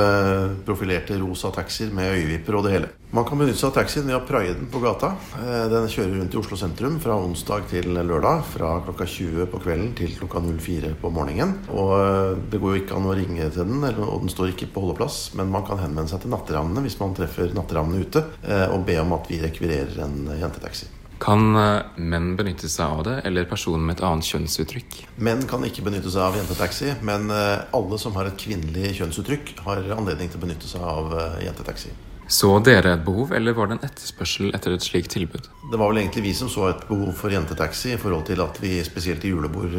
profilerte 0.67 1.17
rosa 1.21 1.51
taxier 1.55 1.91
med 1.95 2.13
øyevipper 2.13 2.57
og 2.57 2.65
det 2.67 2.77
hele. 2.77 2.93
Man 3.15 3.23
kan 3.23 3.39
benytte 3.39 3.55
seg 3.55 3.69
av 3.69 3.77
taxien 3.77 4.03
ved 4.03 4.17
å 4.17 4.25
praie 4.27 4.51
den 4.51 4.67
på 4.67 4.81
gata. 4.83 5.13
Eh, 5.39 5.67
den 5.71 5.87
kjører 5.87 6.17
rundt 6.19 6.33
i 6.35 6.39
Oslo 6.41 6.57
sentrum 6.59 6.97
fra 6.99 7.15
onsdag 7.15 7.69
til 7.71 7.87
lørdag. 7.95 8.41
Fra 8.51 8.73
klokka 8.83 9.07
20 9.07 9.47
på 9.53 9.61
kvelden 9.63 9.93
til 9.95 10.11
klokka 10.17 10.41
04 10.43 10.91
på 10.99 11.11
morgenen. 11.15 11.55
Og 11.71 11.93
eh, 12.01 12.33
det 12.51 12.59
går 12.59 12.75
jo 12.75 12.81
ikke 12.81 12.99
an 12.99 13.07
å 13.07 13.15
ringe 13.15 13.47
til 13.55 13.63
den, 13.63 13.87
og 14.03 14.25
den 14.25 14.33
står 14.33 14.51
ikke 14.51 14.67
på 14.75 14.83
holdeplass. 14.83 15.21
Men 15.39 15.55
man 15.55 15.63
kan 15.67 15.79
henvende 15.79 16.11
seg 16.11 16.25
til 16.25 16.35
Natteravnene 16.35 16.83
hvis 16.83 16.99
man 16.99 17.15
treffer 17.15 17.55
Natteravnene 17.55 18.03
ute, 18.03 18.27
eh, 18.43 18.67
og 18.67 18.83
be 18.91 18.99
om 18.99 19.15
at 19.15 19.31
vi 19.31 19.39
rekvirerer 19.45 20.03
en 20.03 20.27
jentetaxi. 20.35 20.91
Kan 21.19 21.55
eh, 21.57 21.85
menn 21.97 22.35
benytte 22.37 22.69
seg 22.69 22.85
av 22.99 23.05
det, 23.07 23.15
eller 23.27 23.47
personer 23.49 23.81
med 23.83 23.97
et 23.97 24.03
annet 24.05 24.27
kjønnsuttrykk? 24.27 24.99
Menn 25.25 25.41
kan 25.49 25.65
ikke 25.65 25.85
benytte 25.87 26.13
seg 26.13 26.27
av 26.27 26.37
jentetaxi, 26.37 26.91
men 27.07 27.31
eh, 27.33 27.63
alle 27.77 27.97
som 28.01 28.17
har 28.19 28.29
et 28.29 28.37
kvinnelig 28.37 28.97
kjønnsuttrykk, 28.99 29.55
har 29.65 29.81
anledning 29.97 30.29
til 30.29 30.41
å 30.41 30.45
benytte 30.45 30.69
seg 30.69 30.85
av 30.85 31.17
eh, 31.17 31.39
jentetaxi. 31.47 31.95
Så 32.27 32.49
dere 32.59 32.91
et 32.97 33.03
behov, 33.07 33.31
eller 33.31 33.55
var 33.55 33.69
det 33.69 33.77
en 33.77 33.85
etterspørsel 33.87 34.51
etter 34.53 34.73
et 34.75 34.83
slikt 34.83 35.13
tilbud? 35.15 35.45
Det 35.71 35.77
var 35.79 35.93
vel 35.93 36.01
egentlig 36.01 36.25
vi 36.25 36.33
som 36.35 36.49
så 36.51 36.65
et 36.67 36.81
behov 36.89 37.13
for 37.15 37.31
jentetaxi, 37.31 37.93
i 37.95 37.99
forhold 38.01 38.25
til 38.27 38.43
at 38.43 38.59
vi 38.59 38.73
spesielt 38.83 39.23
i 39.23 39.31
julebord, 39.31 39.77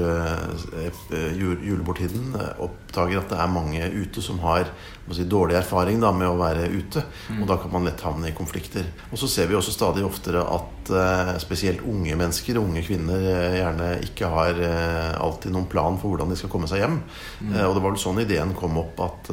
julebordtiden 1.37 2.33
oppdager 2.64 3.21
at 3.21 3.35
det 3.35 3.42
er 3.45 3.52
mange 3.52 3.90
ute 4.00 4.25
som 4.25 4.40
har 4.47 4.73
si, 5.17 5.25
dårlig 5.29 5.57
erfaring 5.59 6.00
da, 6.03 6.12
med 6.15 6.29
å 6.29 6.38
være 6.38 6.69
ute. 6.69 7.03
Mm. 7.29 7.43
Og 7.43 7.49
da 7.50 7.57
kan 7.61 7.73
man 7.73 7.87
lett 7.88 8.05
havne 8.05 8.31
i 8.31 8.37
konflikter. 8.37 8.87
Og 9.12 9.21
så 9.21 9.29
ser 9.31 9.49
vi 9.50 9.57
også 9.59 9.75
stadig 9.75 10.05
oftere 10.07 10.43
at 10.43 10.93
eh, 10.93 11.33
spesielt 11.43 11.85
unge 11.88 12.17
mennesker, 12.19 12.61
unge 12.61 12.83
kvinner, 12.87 13.25
eh, 13.33 13.59
gjerne 13.61 13.91
ikke 14.07 14.31
har 14.33 14.61
eh, 14.65 15.15
alltid 15.19 15.55
noen 15.55 15.69
plan 15.71 15.99
for 16.00 16.12
hvordan 16.12 16.33
de 16.33 16.38
skal 16.41 16.53
komme 16.53 16.71
seg 16.71 16.83
hjem. 16.85 17.00
Mm. 17.38 17.53
og 17.65 17.75
det 17.77 17.83
var 17.83 17.93
vel 17.93 18.00
sånn 18.00 18.21
ideen 18.23 18.55
kom 18.57 18.77
opp 18.81 18.99
at 19.05 19.29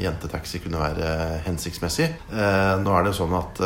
jentetaxi 0.00 0.60
kunne 0.64 0.80
være 0.80 1.08
hensiktsmessig. 1.44 2.06
nå 2.82 2.94
er 2.96 3.06
det 3.06 3.14
sånn 3.16 3.34
at 3.36 3.60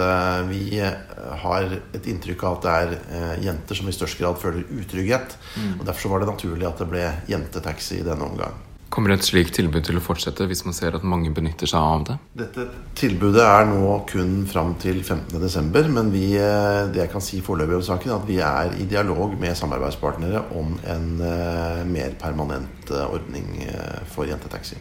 vi 0.49 0.81
har 0.81 1.77
et 1.97 2.09
inntrykk 2.11 2.45
av 2.47 2.59
at 2.59 2.67
det 2.67 2.79
er 2.81 3.45
jenter 3.47 3.79
som 3.79 3.91
i 3.91 3.95
størst 3.95 4.21
grad 4.21 4.41
føler 4.43 4.67
utrygghet. 4.81 5.37
Mm. 5.57 5.79
og 5.79 5.87
Derfor 5.89 6.15
var 6.15 6.25
det 6.25 6.33
naturlig 6.33 6.69
at 6.69 6.83
det 6.83 6.91
ble 6.91 7.07
jentetaxi 7.31 8.01
i 8.01 8.07
denne 8.07 8.27
omgang. 8.27 8.70
Kommer 8.91 9.13
et 9.15 9.23
slikt 9.23 9.55
tilbud 9.55 9.85
til 9.87 10.01
å 10.01 10.03
fortsette 10.03 10.49
hvis 10.51 10.65
man 10.67 10.75
ser 10.75 10.97
at 10.99 11.05
mange 11.07 11.31
benytter 11.35 11.71
seg 11.71 11.79
av 11.79 12.07
det? 12.09 12.17
Dette 12.41 12.65
tilbudet 12.99 13.45
er 13.45 13.69
nå 13.71 13.93
kun 14.11 14.41
fram 14.51 14.73
til 14.83 14.99
15.12., 15.05 15.93
men 15.95 16.11
vi, 16.11 16.25
eh, 16.35 16.89
det 16.91 17.05
jeg 17.05 17.13
kan 17.13 17.23
si 17.23 17.39
foreløpig 17.47 17.79
om 17.79 17.85
saken, 17.87 18.11
er 18.11 18.17
at 18.19 18.27
vi 18.27 18.41
er 18.43 18.75
i 18.83 18.89
dialog 18.91 19.37
med 19.39 19.55
samarbeidspartnere 19.59 20.43
om 20.59 20.75
en 20.91 21.07
uh, 21.23 21.85
mer 21.87 22.17
permanent 22.19 22.91
uh, 22.91 23.07
ordning 23.15 23.63
for 24.11 24.27
jentetaxi. 24.27 24.81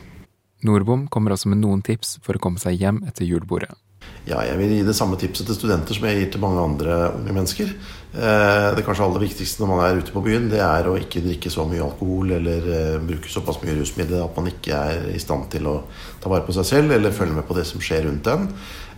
Nordbom 0.65 1.05
kommer 1.13 1.37
også 1.37 1.53
med 1.53 1.61
noen 1.61 1.85
tips 1.85 2.17
for 2.25 2.35
å 2.35 2.41
komme 2.41 2.59
seg 2.59 2.81
hjem 2.81 3.03
etter 3.07 3.29
julebordet. 3.29 3.77
Ja, 4.27 4.41
jeg 4.45 4.57
vil 4.59 4.73
gi 4.73 4.81
det 4.85 4.95
samme 4.97 5.17
tipset 5.19 5.47
til 5.47 5.57
studenter 5.57 5.95
som 5.95 6.05
jeg 6.09 6.19
gir 6.19 6.33
til 6.33 6.43
mange 6.43 6.61
andre 6.61 6.97
unge 7.15 7.35
mennesker. 7.35 7.71
Eh, 8.09 8.75
det 8.75 8.81
kanskje 8.87 9.05
aller 9.05 9.21
viktigste 9.21 9.61
når 9.61 9.69
man 9.69 9.83
er 9.85 9.99
ute 10.01 10.13
på 10.15 10.23
byen, 10.25 10.47
det 10.49 10.63
er 10.65 10.87
å 10.89 10.95
ikke 10.97 11.21
drikke 11.21 11.51
så 11.53 11.61
mye 11.69 11.83
alkohol 11.85 12.31
eller 12.39 12.69
eh, 12.73 12.95
bruke 13.05 13.29
såpass 13.29 13.59
mye 13.61 13.75
rusmidler 13.77 14.23
at 14.23 14.39
man 14.39 14.49
ikke 14.49 14.73
er 14.73 15.11
i 15.13 15.21
stand 15.21 15.45
til 15.53 15.69
å 15.69 15.75
ta 16.17 16.31
vare 16.31 16.41
på 16.47 16.55
seg 16.57 16.65
selv 16.65 16.95
eller 16.95 17.13
følge 17.13 17.37
med 17.37 17.45
på 17.45 17.57
det 17.59 17.67
som 17.69 17.83
skjer 17.83 18.07
rundt 18.07 18.31
en. 18.33 18.47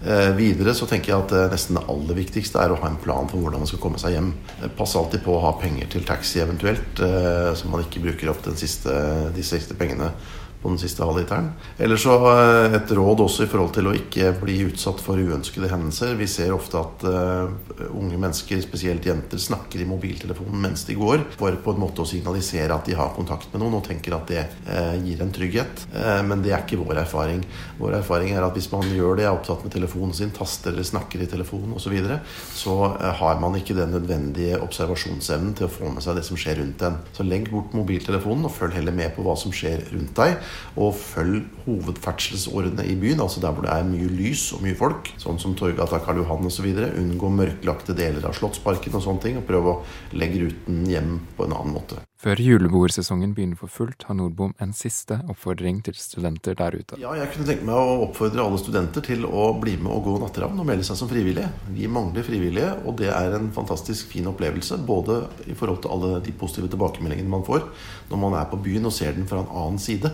Eh, 0.02 0.32
videre 0.38 0.72
så 0.78 0.88
tenker 0.88 1.12
jeg 1.12 1.26
at 1.26 1.52
nesten 1.52 1.76
det 1.76 1.84
aller 1.92 2.20
viktigste 2.22 2.64
er 2.64 2.72
å 2.72 2.80
ha 2.80 2.88
en 2.88 3.02
plan 3.04 3.28
for 3.28 3.44
hvordan 3.44 3.66
man 3.66 3.70
skal 3.70 3.84
komme 3.84 4.00
seg 4.00 4.16
hjem. 4.16 4.32
Pass 4.80 4.96
alltid 4.96 5.26
på 5.28 5.36
å 5.36 5.44
ha 5.44 5.58
penger 5.60 5.92
til 5.92 6.08
taxi 6.08 6.40
eventuelt, 6.46 7.04
så 7.04 7.68
man 7.68 7.84
ikke 7.84 8.06
bruker 8.08 8.32
opp 8.32 8.48
siste, 8.56 8.96
de 9.36 9.44
siste 9.46 9.76
pengene 9.78 10.14
på 10.62 10.70
den 10.70 10.80
siste 10.82 11.04
halvliteren. 11.06 11.52
Eller 11.82 12.00
så 12.00 12.16
eh, 12.32 12.76
et 12.78 12.92
råd 12.98 13.24
også 13.26 13.46
i 13.46 13.50
forhold 13.52 13.74
til 13.76 13.90
å 13.90 13.96
ikke 13.98 14.32
bli 14.42 14.60
utsatt 14.68 15.02
for 15.04 15.20
uønskede 15.20 15.70
hendelser. 15.72 16.14
Vi 16.20 16.28
ser 16.30 16.54
ofte 16.54 16.80
at 16.82 17.06
uh, 17.08 17.50
unge 17.98 18.18
mennesker, 18.20 18.62
spesielt 18.64 19.06
jenter, 19.06 19.42
snakker 19.42 19.82
i 19.82 19.88
mobiltelefonen 19.90 20.62
mens 20.62 20.86
de 20.88 20.96
går, 20.98 21.26
for 21.40 21.58
på 21.64 21.74
en 21.74 21.82
måte 21.82 22.04
å 22.04 22.10
signalisere 22.10 22.76
at 22.76 22.88
de 22.88 22.98
har 22.98 23.14
kontakt 23.16 23.50
med 23.54 23.64
noen 23.64 23.80
og 23.80 23.86
tenker 23.88 24.16
at 24.18 24.30
det 24.32 24.46
uh, 24.70 24.96
gir 25.02 25.24
en 25.24 25.34
trygghet. 25.34 25.86
Uh, 25.96 26.22
men 26.28 26.46
det 26.46 26.54
er 26.54 26.66
ikke 26.66 26.82
vår 26.82 27.04
erfaring. 27.04 27.44
Vår 27.82 27.98
erfaring 28.02 28.36
er 28.36 28.46
at 28.46 28.58
hvis 28.58 28.70
man 28.74 28.86
gjør 28.90 29.18
det, 29.20 29.28
er 29.28 29.34
opptatt 29.34 29.66
med 29.66 29.74
telefonen 29.74 30.16
sin, 30.18 30.34
taster 30.36 30.74
eller 30.74 30.88
snakker 30.88 31.26
i 31.26 31.30
telefonen 31.32 31.76
osv., 31.78 31.90
så, 31.92 31.96
videre, 31.98 32.22
så 32.56 32.74
har 33.20 33.40
man 33.42 33.58
ikke 33.58 33.76
den 33.76 33.92
nødvendige 33.92 34.62
observasjonsevnen 34.64 35.58
til 35.58 35.68
å 35.68 35.72
få 35.74 35.90
med 35.92 36.04
seg 36.06 36.16
det 36.16 36.24
som 36.24 36.40
skjer 36.40 36.62
rundt 36.62 36.86
en. 36.88 37.02
Så 37.12 37.26
legg 37.28 37.50
bort 37.52 37.74
mobiltelefonen 37.76 38.48
og 38.48 38.54
følg 38.56 38.78
heller 38.78 38.96
med 38.96 39.12
på 39.16 39.26
hva 39.26 39.36
som 39.40 39.52
skjer 39.52 39.84
rundt 39.92 40.14
deg. 40.16 40.38
Og 40.76 40.94
følg 40.98 41.46
hovedferdselsårene 41.66 42.86
i 42.88 42.96
byen, 43.00 43.24
altså 43.24 43.44
der 43.44 43.56
hvor 43.56 43.68
det 43.68 43.74
er 43.74 43.88
mye 43.88 44.12
lys 44.12 44.48
og 44.56 44.64
mye 44.66 44.78
folk, 44.80 45.12
sånn 45.22 45.42
som 45.42 45.56
Torgata, 45.58 46.02
Karl 46.04 46.24
Johan 46.24 46.48
osv. 46.48 46.70
Unngå 47.02 47.34
mørklagte 47.42 47.98
deler 47.98 48.28
av 48.28 48.38
Slottsparken 48.38 49.00
og 49.00 49.06
sånne 49.08 49.26
ting, 49.28 49.42
og 49.42 49.48
prøv 49.50 49.74
å 49.74 49.78
legge 50.18 50.46
ruten 50.46 50.86
hjem 50.90 51.20
på 51.38 51.48
en 51.48 51.58
annen 51.58 51.76
måte. 51.76 52.00
Før 52.22 52.38
julebordsesongen 52.38 53.32
begynner 53.34 53.58
for 53.58 53.72
fullt, 53.74 54.04
har 54.06 54.14
Nordbom 54.14 54.52
en 54.62 54.76
siste 54.78 55.16
oppfordring 55.32 55.80
til 55.88 55.96
studenter 55.98 56.54
der 56.60 56.76
ute. 56.78 57.00
Ja, 57.02 57.16
jeg 57.18 57.32
kunne 57.34 57.48
tenke 57.48 57.66
meg 57.66 57.80
å 57.82 58.04
oppfordre 58.04 58.44
alle 58.44 58.60
studenter 58.62 59.02
til 59.08 59.26
å 59.26 59.48
bli 59.58 59.74
med 59.82 59.90
og 59.90 60.04
gå 60.06 60.14
Natteravn 60.22 60.60
og 60.62 60.68
melde 60.70 60.86
seg 60.86 61.00
som 61.00 61.10
frivillige. 61.10 61.50
Vi 61.74 61.90
mangler 61.90 62.28
frivillige, 62.28 62.76
og 62.86 63.00
det 63.00 63.10
er 63.10 63.34
en 63.40 63.50
fantastisk 63.56 64.12
fin 64.14 64.30
opplevelse. 64.30 64.78
Både 64.86 65.18
i 65.50 65.56
forhold 65.58 65.82
til 65.82 65.96
alle 65.96 66.20
de 66.22 66.36
positive 66.38 66.70
tilbakemeldingene 66.70 67.32
man 67.32 67.48
får 67.48 67.66
når 68.12 68.22
man 68.22 68.38
er 68.38 68.46
på 68.52 68.60
byen 68.68 68.86
og 68.86 68.94
ser 68.94 69.18
den 69.18 69.26
fra 69.26 69.42
en 69.42 69.50
annen 69.64 69.82
side. 69.82 70.12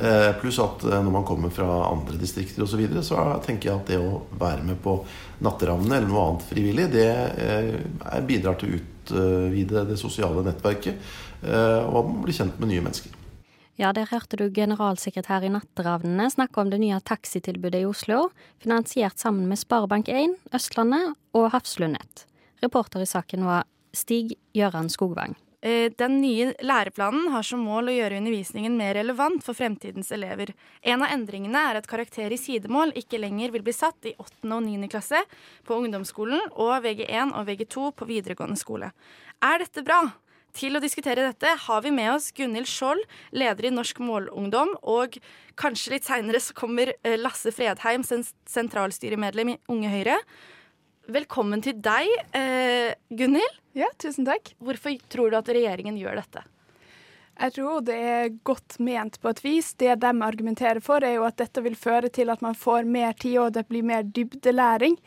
Eh, 0.00 0.30
pluss 0.40 0.62
at 0.64 0.86
eh, 0.88 0.96
når 0.96 1.12
man 1.18 1.26
kommer 1.28 1.52
fra 1.52 1.68
andre 1.90 2.16
distrikter 2.22 2.64
osv., 2.64 2.72
så, 2.72 2.80
videre, 2.80 3.04
så 3.04 3.26
tenker 3.44 3.68
jeg 3.68 3.82
at 3.82 3.92
det 3.92 4.00
å 4.00 4.22
være 4.40 4.64
med 4.64 4.80
på 4.80 4.96
Natteravnene 5.44 5.98
eller 5.98 6.08
noe 6.08 6.24
annet 6.24 6.48
frivillig, 6.54 6.88
det 6.96 7.10
eh, 7.44 8.16
bidrar 8.24 8.56
til 8.56 8.78
å 8.78 8.80
utvide 9.10 9.84
det 9.88 9.98
sosiale 10.00 10.44
nettverket 10.46 10.98
Eh, 11.40 11.82
og 11.88 12.20
blir 12.24 12.36
kjent 12.36 12.58
med 12.60 12.68
nye 12.70 12.84
mennesker. 12.84 13.16
Ja, 13.80 13.94
der 13.96 14.10
hørte 14.10 14.36
du 14.36 14.50
generalsekretær 14.52 15.46
i 15.46 15.52
Natteravnene 15.52 16.26
snakke 16.28 16.60
om 16.60 16.68
det 16.72 16.82
nye 16.82 16.98
taxitilbudet 17.00 17.80
i 17.80 17.88
Oslo, 17.88 18.26
finansiert 18.60 19.16
sammen 19.22 19.48
med 19.48 19.60
Sparebank1, 19.60 20.36
Østlandet 20.56 21.14
og 21.32 21.48
Hafslundnett. 21.54 22.26
Reporter 22.60 23.00
i 23.00 23.08
saken 23.08 23.48
var 23.48 23.64
Stig 23.96 24.36
Gøran 24.52 24.92
Skogvang. 24.92 25.32
Eh, 25.60 25.92
den 25.92 26.20
nye 26.22 26.54
læreplanen 26.64 27.28
har 27.34 27.44
som 27.44 27.60
mål 27.60 27.90
å 27.90 27.96
gjøre 27.96 28.16
undervisningen 28.22 28.78
mer 28.78 28.94
relevant 28.96 29.44
for 29.44 29.56
fremtidens 29.56 30.08
elever. 30.16 30.54
En 30.80 31.04
av 31.04 31.12
endringene 31.12 31.64
er 31.68 31.80
at 31.80 31.88
karakter 31.90 32.32
i 32.32 32.40
sidemål 32.40 32.94
ikke 32.96 33.20
lenger 33.20 33.52
vil 33.52 33.66
bli 33.66 33.74
satt 33.76 34.08
i 34.08 34.14
8. 34.16 34.48
og 34.48 34.64
9. 34.64 34.88
klasse 34.88 35.20
på 35.68 35.76
ungdomsskolen 35.76 36.48
og 36.54 36.72
VG1 36.86 37.36
og 37.36 37.44
VG2 37.50 37.92
på 37.92 38.08
videregående 38.08 38.56
skole. 38.56 38.92
Er 39.44 39.60
dette 39.60 39.84
bra? 39.84 40.00
Til 40.56 40.74
å 40.74 40.82
diskutere 40.82 41.28
dette 41.28 41.52
har 41.66 41.82
vi 41.84 41.92
med 41.94 42.08
oss 42.10 42.32
Gunhild 42.34 42.66
Skjold, 42.66 43.04
leder 43.30 43.68
i 43.68 43.74
Norsk 43.74 44.00
Målungdom, 44.02 44.72
og 44.82 45.20
kanskje 45.60 45.92
litt 45.94 46.08
seinere 46.08 46.40
så 46.42 46.56
kommer 46.56 46.90
eh, 47.04 47.20
Lasse 47.20 47.52
Fredheim, 47.54 48.02
sentralstyremedlem 48.02 49.52
i 49.52 49.58
Unge 49.70 49.92
Høyre. 49.92 50.16
Velkommen 51.10 51.58
til 51.58 51.74
deg, 51.82 52.06
eh, 52.38 52.94
Gunhild. 53.10 53.56
Ja, 53.74 53.88
tusen 53.98 54.26
takk. 54.28 54.52
Hvorfor 54.62 54.94
tror 55.10 55.30
du 55.30 55.36
at 55.40 55.48
regjeringen 55.50 55.96
gjør 55.98 56.20
dette? 56.20 56.44
Jeg 57.40 57.54
tror 57.56 57.80
det 57.82 57.96
er 57.96 58.28
godt 58.44 58.76
ment 58.78 59.16
på 59.18 59.30
et 59.32 59.40
vis. 59.42 59.72
Det 59.80 59.96
de 60.02 60.10
argumenterer 60.22 60.78
for, 60.84 61.02
er 61.02 61.16
jo 61.16 61.24
at 61.26 61.38
dette 61.40 61.64
vil 61.64 61.74
føre 61.74 62.12
til 62.12 62.30
at 62.30 62.42
man 62.44 62.54
får 62.54 62.84
mer 62.84 63.16
tid, 63.18 63.38
og 63.40 63.54
det 63.56 63.66
blir 63.66 63.82
mer 63.82 64.04
dybdelæring. 64.04 64.98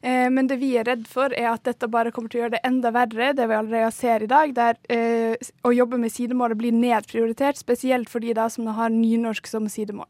Eh, 0.00 0.30
men 0.30 0.48
det 0.48 0.60
vi 0.62 0.76
er 0.78 0.86
redd 0.88 1.04
for, 1.10 1.34
er 1.34 1.50
at 1.52 1.66
dette 1.68 1.90
bare 1.92 2.12
kommer 2.14 2.32
til 2.32 2.40
å 2.40 2.44
gjøre 2.44 2.56
det 2.56 2.64
enda 2.64 2.94
verre, 2.94 3.34
det 3.34 3.48
vi 3.50 3.58
allerede 3.58 3.92
ser 3.92 4.24
i 4.24 4.30
dag, 4.30 4.54
der 4.56 4.80
eh, 4.88 5.36
å 5.66 5.74
jobbe 5.76 6.00
med 6.00 6.14
sidemålet 6.14 6.56
blir 6.62 6.72
nedprioritert, 6.72 7.60
spesielt 7.60 8.08
for 8.08 8.24
de 8.24 8.32
da 8.38 8.48
som 8.48 8.70
har 8.70 8.88
nynorsk 8.94 9.50
som 9.50 9.68
sidemål. 9.68 10.08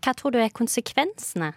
Hva 0.00 0.16
tror 0.16 0.32
du 0.32 0.40
er 0.40 0.54
konsekvensene? 0.54 1.52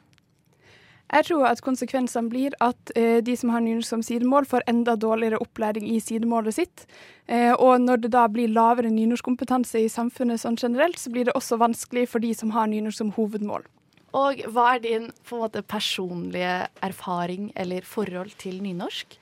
Jeg 1.11 1.27
tror 1.27 1.43
at 1.49 1.59
konsekvensene 1.63 2.31
blir 2.31 2.53
at 2.63 2.91
eh, 2.95 3.19
de 3.23 3.33
som 3.35 3.51
har 3.51 3.63
nynorsk 3.63 3.89
som 3.89 4.03
sidemål, 4.05 4.47
får 4.47 4.63
enda 4.71 4.95
dårligere 4.95 5.41
opplæring 5.43 5.89
i 5.91 5.99
sidemålet 5.99 6.55
sitt. 6.55 6.85
Eh, 7.27 7.51
og 7.51 7.83
når 7.83 8.05
det 8.05 8.13
da 8.15 8.23
blir 8.31 8.51
lavere 8.51 8.91
nynorskkompetanse 8.93 9.83
i 9.83 9.91
samfunnet 9.91 10.39
sånn 10.41 10.59
generelt, 10.61 10.99
så 10.99 11.11
blir 11.11 11.27
det 11.27 11.35
også 11.35 11.59
vanskelig 11.59 12.07
for 12.13 12.23
de 12.23 12.31
som 12.37 12.55
har 12.55 12.71
nynorsk 12.71 13.03
som 13.03 13.11
hovedmål. 13.17 13.67
Og 14.15 14.39
hva 14.51 14.75
er 14.75 14.83
din 14.83 15.11
måte, 15.31 15.63
personlige 15.63 16.67
erfaring 16.83 17.51
eller 17.59 17.83
forhold 17.87 18.31
til 18.39 18.61
nynorsk? 18.63 19.17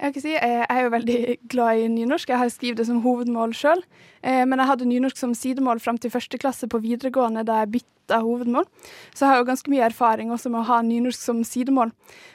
Jeg, 0.00 0.12
kan 0.16 0.22
si, 0.24 0.32
jeg 0.34 0.66
er 0.68 0.80
jo 0.82 0.92
veldig 0.96 1.20
glad 1.52 1.80
i 1.80 1.88
nynorsk. 1.92 2.32
Jeg 2.32 2.40
har 2.40 2.52
skrevet 2.52 2.80
det 2.80 2.88
som 2.88 3.04
hovedmål 3.04 3.52
sjøl. 3.56 3.84
Men 4.24 4.60
jeg 4.60 4.68
hadde 4.68 4.88
nynorsk 4.88 5.20
som 5.20 5.32
sidemål 5.36 5.80
fram 5.80 6.00
til 6.00 6.12
første 6.12 6.40
klasse 6.40 6.68
på 6.68 6.80
videregående, 6.80 7.44
da 7.46 7.62
jeg 7.62 7.76
bytta 7.76 7.93
hovedmål. 8.12 8.66
Så 9.14 9.24
jeg 9.24 9.30
har 9.30 9.40
jo 9.40 9.48
ganske 9.48 9.72
mye 9.72 9.88
erfaring 9.88 10.32
også 10.34 10.52
med 10.52 10.62
å 10.62 10.68
ha 10.68 10.80
nynorsk 10.84 11.20
som 11.20 11.42
sidemål. 11.46 11.92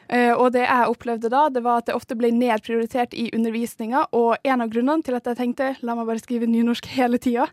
Og 0.10 0.48
det 0.56 0.64
jeg 0.64 0.90
opplevde 0.90 1.30
da, 1.30 1.44
det 1.54 1.62
var 1.62 1.84
at 1.84 1.90
det 1.90 1.94
ofte 1.94 2.16
ble 2.18 2.32
nedprioritert 2.34 3.14
i 3.14 3.28
undervisninga. 3.38 4.08
Og 4.18 4.42
en 4.42 4.64
av 4.66 4.72
grunnene 4.74 5.06
til 5.06 5.14
at 5.20 5.30
jeg 5.30 5.38
tenkte 5.38 5.68
la 5.86 5.94
meg 5.94 6.10
bare 6.10 6.24
skrive 6.24 6.50
nynorsk 6.50 6.90
hele 6.98 7.20
tida, 7.22 7.46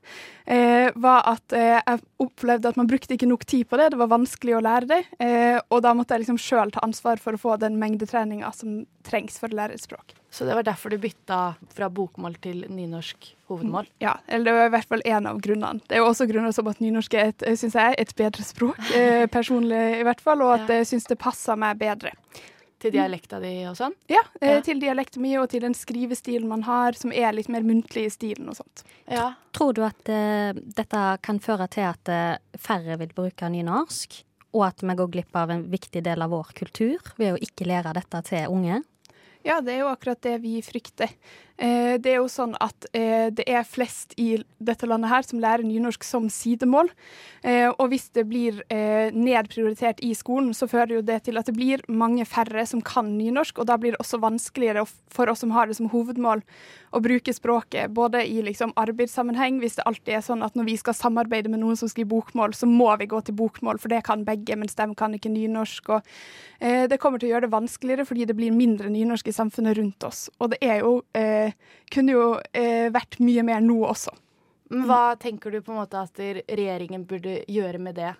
var 0.97 1.29
at 1.35 1.53
jeg 1.53 2.01
opplevde 2.23 2.73
at 2.73 2.81
man 2.81 2.89
brukte 2.89 3.19
ikke 3.19 3.29
nok 3.29 3.45
tid 3.45 3.69
på 3.69 3.77
det. 3.77 3.91
Det 3.93 4.01
var 4.01 4.15
vanskelig 4.15 4.57
å 4.57 4.65
lære 4.65 4.89
det. 4.95 5.03
Og 5.69 5.85
da 5.85 5.93
måtte 5.93 6.17
jeg 6.17 6.25
liksom 6.25 6.41
sjøl 6.41 6.73
ta 6.73 6.81
ansvar 6.87 7.21
for 7.21 7.37
å 7.37 7.43
få 7.43 7.59
den 7.61 7.77
mengdetreninga 7.83 8.55
som 8.57 8.87
trengs 9.05 9.37
for 9.43 9.53
å 9.53 9.61
lære 9.61 9.77
et 9.77 9.85
språk. 9.85 10.17
Så 10.37 10.45
det 10.45 10.55
var 10.55 10.66
derfor 10.66 10.93
du 10.93 10.99
bytta 11.00 11.55
fra 11.73 11.87
bokmål 11.88 12.35
til 12.45 12.66
nynorsk 12.69 13.31
hovedmål? 13.49 13.87
Ja, 14.05 14.19
eller 14.28 14.50
det 14.50 14.57
var 14.59 14.66
i 14.66 14.73
hvert 14.75 14.88
fall 14.90 15.02
én 15.09 15.28
av 15.31 15.38
grunnene. 15.40 15.81
Det 15.88 15.97
er 15.97 16.02
jo 16.02 16.11
også 16.11 16.26
grunner 16.28 16.52
som 16.52 16.66
at 16.69 16.83
nynorsk 16.85 17.14
er 17.16 17.31
et, 17.31 17.45
synes 17.57 17.76
jeg, 17.78 17.95
et 18.02 18.12
bedre 18.19 18.45
språk, 18.45 18.83
eh, 18.99 19.25
personlig 19.33 19.78
i 19.97 20.02
hvert 20.05 20.21
fall, 20.21 20.43
og 20.45 20.52
at 20.59 20.75
jeg 20.75 20.90
syns 20.90 21.09
det 21.09 21.16
passer 21.23 21.57
meg 21.57 21.81
bedre. 21.81 22.12
Til 22.85 22.93
dialekta 22.93 23.38
di 23.40 23.55
og 23.64 23.78
sånn? 23.78 23.97
Ja, 24.12 24.21
eh, 24.45 24.59
til 24.61 24.76
dialekten 24.83 25.25
min 25.25 25.38
og 25.40 25.49
til 25.55 25.64
den 25.64 25.73
skrivestilen 25.73 26.50
man 26.50 26.66
har, 26.66 26.93
som 27.00 27.14
er 27.16 27.33
litt 27.33 27.49
mer 27.49 27.64
muntlig 27.64 28.05
i 28.05 28.12
stilen 28.12 28.50
og 28.52 28.59
sånt. 28.59 28.85
Ja. 29.09 29.31
Tror 29.57 29.73
du 29.73 29.81
at 29.88 30.11
eh, 30.12 30.52
dette 30.52 31.07
kan 31.25 31.40
føre 31.40 31.71
til 31.73 31.88
at 31.88 32.12
eh, 32.12 32.61
færre 32.61 32.99
vil 33.00 33.16
bruke 33.16 33.49
nynorsk? 33.57 34.21
Og 34.52 34.66
at 34.69 34.85
vi 34.85 34.99
går 35.00 35.09
glipp 35.16 35.40
av 35.40 35.50
en 35.52 35.64
viktig 35.73 36.05
del 36.05 36.21
av 36.25 36.37
vår 36.37 36.52
kultur 36.61 37.00
ved 37.16 37.33
å 37.33 37.40
ikke 37.40 37.71
lære 37.73 37.97
dette 37.97 38.21
til 38.28 38.52
unge? 38.52 38.83
Ja, 39.47 39.61
det 39.62 39.76
er 39.76 39.85
jo 39.85 39.91
akkurat 39.93 40.23
det 40.26 40.38
vi 40.43 40.59
frykter. 40.65 41.12
Eh, 41.59 41.97
det 42.03 42.13
er 42.13 42.19
jo 42.21 42.29
sånn 42.29 42.53
at 42.61 42.87
eh, 42.97 43.29
det 43.33 43.47
er 43.49 43.65
flest 43.65 44.13
i 44.21 44.37
dette 44.61 44.89
landet 44.89 45.09
her 45.09 45.25
som 45.25 45.41
lærer 45.41 45.65
nynorsk 45.65 46.05
som 46.05 46.29
sidemål. 46.33 46.91
Eh, 47.47 47.71
og 47.71 47.89
hvis 47.93 48.11
det 48.17 48.27
blir 48.29 48.63
nedprioritert 49.17 50.01
i 50.05 50.13
skolen, 50.17 50.53
så 50.57 50.69
fører 50.69 50.99
jo 50.99 51.05
det 51.07 51.23
til 51.27 51.39
at 51.41 51.49
det 51.49 51.57
blir 51.57 51.83
mange 51.89 52.27
færre 52.29 52.65
som 52.69 52.83
kan 52.85 53.09
nynorsk, 53.17 53.61
og 53.61 53.69
da 53.71 53.77
blir 53.81 53.95
det 53.95 54.03
også 54.03 54.21
vanskeligere 54.23 54.85
for 55.13 55.31
oss 55.31 55.43
som 55.45 55.53
har 55.55 55.69
det 55.69 55.77
som 55.79 55.89
hovedmål 55.93 56.43
å 56.97 57.01
bruke 57.05 57.33
språket, 57.35 57.93
både 57.95 58.23
i 58.27 58.41
liksom, 58.45 58.73
arbeidssammenheng, 58.79 59.61
hvis 59.63 59.79
det 59.79 59.87
alltid 59.89 60.17
er 60.17 60.25
sånn 60.25 60.45
at 60.45 60.57
når 60.59 60.69
vi 60.71 60.77
skal 60.81 60.97
samarbeide 60.97 61.53
med 61.53 61.63
noen 61.63 61.79
som 61.79 61.91
skriver 61.91 62.11
bokmål, 62.15 62.57
så 62.57 62.69
må 62.69 62.89
vi 63.01 63.09
gå 63.11 63.21
til 63.25 63.37
bokmål, 63.39 63.81
for 63.83 63.93
det 63.93 64.03
kan 64.07 64.25
begge, 64.27 64.57
mens 64.59 64.77
de 64.79 64.89
kan 64.99 65.15
ikke 65.17 65.33
nynorsk. 65.33 65.93
Og, 65.97 66.17
det 66.57 66.97
kommer 67.03 67.21
til 67.21 67.29
å 67.29 67.35
gjøre 67.35 67.47
det 67.47 67.53
vanskeligere 67.53 68.07
fordi 68.09 68.25
det 68.29 68.37
blir 68.39 68.55
mindre 68.55 68.89
nynorsk 68.89 69.29
i 69.29 69.35
samfunnet 69.37 69.77
rundt 69.77 70.07
oss. 70.09 70.23
Og 70.41 70.55
det 70.55 70.61
er 70.65 70.81
jo 70.81 70.95
kunne 71.93 72.17
jo 72.17 72.29
eh, 72.53 72.88
vært 72.95 73.21
mye 73.23 73.45
mer 73.47 73.65
nå 73.65 73.81
også. 73.88 74.15
Hva 74.87 75.15
tenker 75.23 75.55
du 75.55 75.61
på 75.62 75.73
en 75.73 75.81
måte 75.81 76.00
at 76.00 76.19
regjeringen 76.19 77.05
burde 77.07 77.38
gjøre 77.47 77.79
med 77.83 77.99
det? 78.00 78.15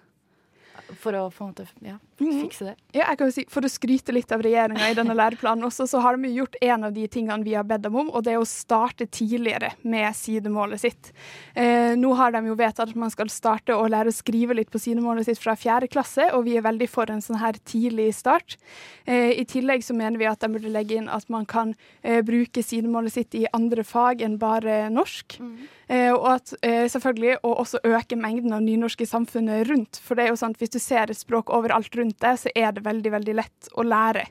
For 1.02 1.16
å 1.16 1.26
på 1.30 1.45
en 1.45 1.52
måte 1.52 1.66
ja, 1.85 1.97
fikse 2.18 2.71
det? 2.71 2.75
Ja, 2.95 3.11
jeg 3.11 3.18
kan 3.21 3.30
jo 3.30 3.35
si, 3.35 3.45
For 3.52 3.66
å 3.66 3.71
skryte 3.71 4.14
litt 4.14 4.33
av 4.33 4.42
regjeringa 4.45 4.88
i 4.90 4.97
denne 4.97 5.16
læreplanen 5.16 5.66
også, 5.68 5.87
så 5.90 6.00
har 6.04 6.16
de 6.16 6.30
gjort 6.33 6.56
en 6.64 6.87
av 6.88 6.95
de 6.97 7.06
tingene 7.12 7.45
vi 7.47 7.54
har 7.56 7.66
bedt 7.68 7.85
dem 7.87 7.97
om, 7.99 8.11
og 8.11 8.25
det 8.26 8.35
er 8.35 8.40
å 8.40 8.49
starte 8.49 9.06
tidligere 9.06 9.73
med 9.87 10.09
sidemålet 10.16 10.83
sitt. 10.83 11.12
Eh, 11.54 11.95
nå 11.99 12.12
har 12.18 12.35
de 12.35 12.42
jo 12.49 12.56
vedtatt 12.59 12.92
at 12.92 12.99
man 12.99 13.12
skal 13.12 13.30
starte 13.33 13.76
å 13.76 13.87
lære 13.90 14.12
å 14.12 14.16
skrive 14.16 14.56
litt 14.56 14.73
på 14.73 14.80
sidemålet 14.83 15.28
sitt 15.28 15.40
fra 15.42 15.56
fjerde 15.59 15.90
klasse, 15.92 16.30
og 16.37 16.47
vi 16.49 16.56
er 16.59 16.66
veldig 16.66 16.88
for 16.90 17.12
en 17.12 17.23
sånn 17.25 17.40
her 17.40 17.59
tidlig 17.68 18.12
start. 18.16 18.59
Eh, 19.04 19.37
I 19.37 19.47
tillegg 19.49 19.85
så 19.87 19.97
mener 19.97 20.21
vi 20.21 20.28
at 20.30 20.42
de 20.42 20.50
burde 20.52 20.73
legge 20.73 20.99
inn 20.99 21.11
at 21.12 21.28
man 21.33 21.47
kan 21.49 21.75
eh, 22.02 22.23
bruke 22.26 22.64
sidemålet 22.64 23.16
sitt 23.16 23.37
i 23.38 23.47
andre 23.56 23.85
fag 23.87 24.25
enn 24.26 24.40
bare 24.40 24.87
norsk. 24.92 25.41
Mm. 25.41 25.56
og 25.86 26.25
at 26.26 26.50
selvfølgelig 26.91 27.36
å 27.47 27.52
også 27.62 27.78
øke 27.86 28.17
mengden 28.19 28.50
av 28.56 28.62
nynorsk 28.65 29.04
i 29.04 29.06
samfunnet 29.06 29.69
rundt. 29.69 30.00
For 30.02 30.19
det 30.19 30.25
er 30.25 30.32
jo 30.32 30.39
sånn 30.41 30.56
at 30.56 30.58
hvis 30.58 30.66
du 30.75 30.81
ser 30.83 31.11
et 31.11 31.19
språk 31.19 31.52
overalt 31.55 31.95
rundt 31.99 32.19
deg, 32.23 32.39
så 32.41 32.52
er 32.55 32.73
det 32.76 32.85
veldig, 32.87 33.13
veldig 33.15 33.37
lett 33.39 33.71
å 33.76 33.85
lære. 33.87 34.26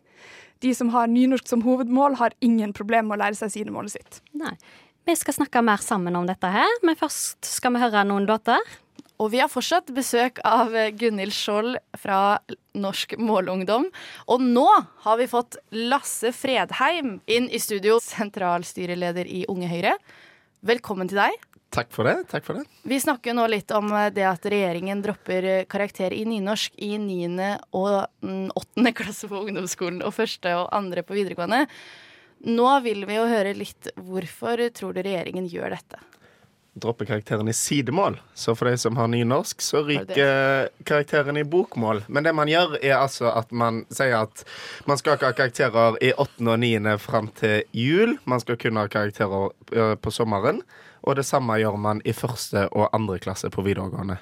De 0.63 0.71
som 0.75 0.89
har 0.93 1.11
nynorsk 1.11 1.47
som 1.47 1.63
hovedmål, 1.65 2.17
har 2.21 2.35
ingen 2.45 2.73
problemer 2.73 3.09
med 3.09 3.17
å 3.19 3.23
lære 3.25 3.39
seg 3.39 3.53
sidemålet 3.53 3.97
sitt. 3.97 4.21
Nei. 4.37 4.55
Vi 5.05 5.13
skal 5.19 5.35
snakke 5.37 5.61
mer 5.61 5.83
sammen 5.85 6.15
om 6.17 6.25
dette 6.25 6.49
her, 6.49 6.71
men 6.81 6.97
først 6.97 7.45
skal 7.45 7.75
vi 7.75 7.83
høre 7.83 8.01
noen 8.07 8.25
låter. 8.25 8.57
Og 9.21 9.29
vi 9.31 9.39
har 9.39 9.51
fortsatt 9.51 9.91
besøk 9.95 10.41
av 10.43 10.73
Gunhild 10.99 11.31
Skjold 11.35 11.77
fra 12.01 12.39
Norsk 12.75 13.13
Målungdom. 13.21 13.87
Og 14.27 14.43
nå 14.43 14.65
har 15.05 15.19
vi 15.21 15.29
fått 15.31 15.55
Lasse 15.71 16.33
Fredheim 16.35 17.19
inn 17.31 17.47
i 17.47 17.61
studio, 17.63 18.01
sentralstyreleder 18.03 19.29
i 19.29 19.45
Unge 19.51 19.69
Høyre. 19.71 19.93
Velkommen 20.65 21.07
til 21.11 21.21
deg. 21.21 21.37
Takk 21.75 21.91
for 21.91 22.07
det. 22.07 22.15
takk 22.31 22.45
for 22.47 22.59
det. 22.59 22.65
Vi 22.87 22.99
snakker 23.03 23.33
jo 23.33 23.35
nå 23.41 23.45
litt 23.51 23.71
om 23.75 23.91
det 24.15 24.23
at 24.23 24.47
regjeringen 24.47 25.01
dropper 25.03 25.65
karakter 25.67 26.15
i 26.15 26.23
nynorsk 26.27 26.77
i 26.79 26.95
9. 27.01 27.51
og 27.75 28.07
8. 28.55 28.91
klasse 28.99 29.27
på 29.27 29.43
ungdomsskolen 29.43 29.99
og 30.05 30.15
første 30.15 30.55
og 30.55 30.69
andre 30.75 31.03
på 31.03 31.17
videregående. 31.17 31.65
Nå 32.45 32.67
vil 32.85 33.03
vi 33.09 33.17
jo 33.17 33.27
høre 33.27 33.55
litt 33.57 33.91
hvorfor 33.95 34.61
tror 34.75 34.95
du 34.95 35.01
regjeringen 35.03 35.49
gjør 35.51 35.75
dette? 35.75 35.99
Droppe 36.75 37.05
karakteren 37.07 37.47
i 37.47 37.55
sidemål. 37.55 38.17
Så 38.35 38.51
for 38.55 38.67
de 38.67 38.77
som 38.77 38.97
har 38.99 39.07
nynorsk, 39.07 39.61
så 39.63 39.79
ryker 39.87 40.67
karakteren 40.83 41.39
i 41.39 41.45
bokmål. 41.47 42.03
Men 42.11 42.27
det 42.27 42.33
man 42.35 42.51
gjør, 42.51 42.75
er 42.81 42.97
altså 42.97 43.31
at 43.31 43.51
man 43.55 43.85
sier 43.87 44.17
at 44.19 44.43
man 44.87 44.99
skal 44.99 45.15
ikke 45.15 45.31
ha 45.31 45.37
karakterer 45.37 45.99
i 46.03 46.11
8. 46.11 46.43
og 46.43 46.59
9. 46.59 46.97
fram 46.99 47.31
til 47.39 47.63
jul. 47.71 48.17
Man 48.27 48.43
skal 48.43 48.59
kun 48.59 48.79
ha 48.79 48.89
karakterer 48.91 49.95
på 49.95 50.11
sommeren. 50.11 50.59
Og 51.05 51.15
det 51.19 51.25
samme 51.27 51.57
gjør 51.61 51.77
man 51.81 52.01
i 52.05 52.13
første 52.17 52.65
og 52.71 52.89
andre 52.95 53.19
klasse 53.21 53.51
på 53.53 53.63
videregående. 53.65 54.17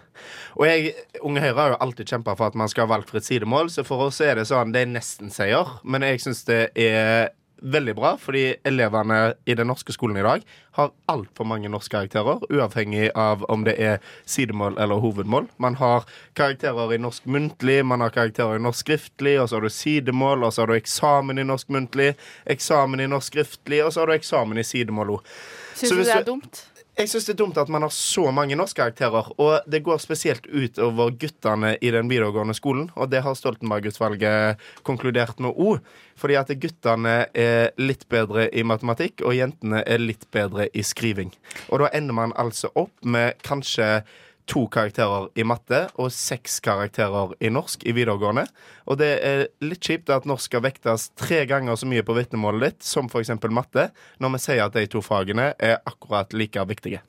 Og 0.60 0.68
jeg, 0.68 0.96
Unge 1.24 1.44
Høyre 1.44 1.60
har 1.60 1.76
jo 1.76 1.84
alltid 1.86 2.12
kjempa 2.12 2.36
for 2.36 2.52
at 2.52 2.58
man 2.60 2.72
skal 2.72 2.88
ha 2.88 2.96
valgfritt 2.98 3.28
sidemål, 3.28 3.72
så 3.72 3.86
for 3.88 4.10
oss 4.10 4.20
er 4.24 4.36
det 4.40 4.50
sånn 4.52 4.76
det 4.76 4.84
er 4.84 4.92
nesten 4.92 5.32
seier. 5.34 5.78
Men 5.84 6.04
jeg 6.06 6.20
syns 6.26 6.44
det 6.50 6.66
er 6.76 7.32
veldig 7.64 7.94
bra, 7.96 8.10
fordi 8.20 8.58
elevene 8.68 9.20
i 9.48 9.56
den 9.56 9.70
norske 9.72 9.94
skolen 9.96 10.18
i 10.20 10.26
dag 10.26 10.44
har 10.76 10.92
altfor 11.12 11.48
mange 11.48 11.72
norskkarakterer, 11.72 12.44
uavhengig 12.52 13.08
av 13.16 13.46
om 13.52 13.64
det 13.64 13.78
er 13.80 14.04
sidemål 14.28 14.76
eller 14.84 15.00
hovedmål. 15.04 15.48
Man 15.64 15.78
har 15.80 16.04
karakterer 16.36 16.92
i 16.96 17.00
norsk 17.00 17.30
muntlig, 17.32 17.80
man 17.88 18.04
har 18.04 18.12
karakterer 18.16 18.60
i 18.60 18.64
norsk 18.64 18.84
skriftlig, 18.84 19.38
og 19.40 19.48
så 19.50 19.58
har 19.58 19.64
du 19.68 19.72
sidemål, 19.72 20.44
og 20.44 20.54
så 20.54 20.66
har 20.66 20.74
du 20.74 20.76
eksamen 20.76 21.40
i 21.40 21.48
norsk 21.48 21.72
muntlig, 21.72 22.12
eksamen 22.52 23.06
i 23.06 23.08
norsk 23.08 23.32
skriftlig, 23.32 23.84
og 23.86 23.94
så 23.96 24.04
har 24.04 24.12
du 24.12 24.18
eksamen 24.18 24.60
i 24.60 24.68
sidemål 24.68 25.18
òg. 25.18 25.34
Syns 25.80 25.96
du 25.96 26.04
det 26.04 26.20
er 26.20 26.28
dumt? 26.28 26.66
Jeg 26.94 27.10
syns 27.10 27.26
det 27.26 27.34
er 27.34 27.38
dumt 27.40 27.58
at 27.58 27.72
man 27.74 27.82
har 27.82 27.90
så 27.90 28.28
mange 28.30 28.54
norskkarakterer. 28.54 29.32
Og 29.42 29.66
det 29.66 29.82
går 29.86 30.02
spesielt 30.02 30.46
ut 30.46 30.78
over 30.78 31.10
guttene 31.18 31.72
i 31.82 31.90
den 31.94 32.10
videregående 32.12 32.54
skolen. 32.54 32.92
Og 32.94 33.10
det 33.10 33.24
har 33.26 33.34
Stoltenberg-utvalget 33.34 34.62
konkludert 34.86 35.42
med 35.42 35.58
òg. 35.58 35.82
Fordi 36.22 36.38
at 36.38 36.54
guttene 36.62 37.16
er 37.34 37.74
litt 37.82 38.06
bedre 38.14 38.46
i 38.54 38.62
matematikk, 38.62 39.24
og 39.26 39.34
jentene 39.34 39.82
er 39.90 40.04
litt 40.06 40.28
bedre 40.30 40.68
i 40.70 40.86
skriving. 40.86 41.34
Og 41.74 41.82
da 41.82 41.90
ender 41.98 42.14
man 42.14 42.36
altså 42.38 42.70
opp 42.78 42.94
med 43.02 43.42
kanskje 43.42 44.04
to 44.50 44.66
karakterer 44.72 45.30
i 45.40 45.46
matte 45.48 45.86
og 46.00 46.12
seks 46.14 46.60
karakterer 46.64 47.34
i 47.44 47.52
norsk 47.54 47.86
i 47.88 47.94
videregående. 47.96 48.46
Og 48.90 49.00
det 49.00 49.12
er 49.24 49.46
litt 49.64 49.84
kjipt 49.84 50.12
at 50.14 50.28
norsk 50.30 50.50
skal 50.50 50.66
vektes 50.66 51.10
tre 51.20 51.44
ganger 51.50 51.80
så 51.80 51.88
mye 51.90 52.04
på 52.06 52.16
vitnemålet 52.18 52.74
ditt 52.74 52.88
som 52.88 53.10
f.eks. 53.10 53.34
matte, 53.50 53.90
når 54.20 54.36
vi 54.36 54.44
sier 54.44 54.66
at 54.66 54.76
de 54.76 54.86
to 54.92 55.04
fagene 55.04 55.54
er 55.58 55.80
akkurat 55.90 56.36
like 56.36 56.68
viktige. 56.70 57.04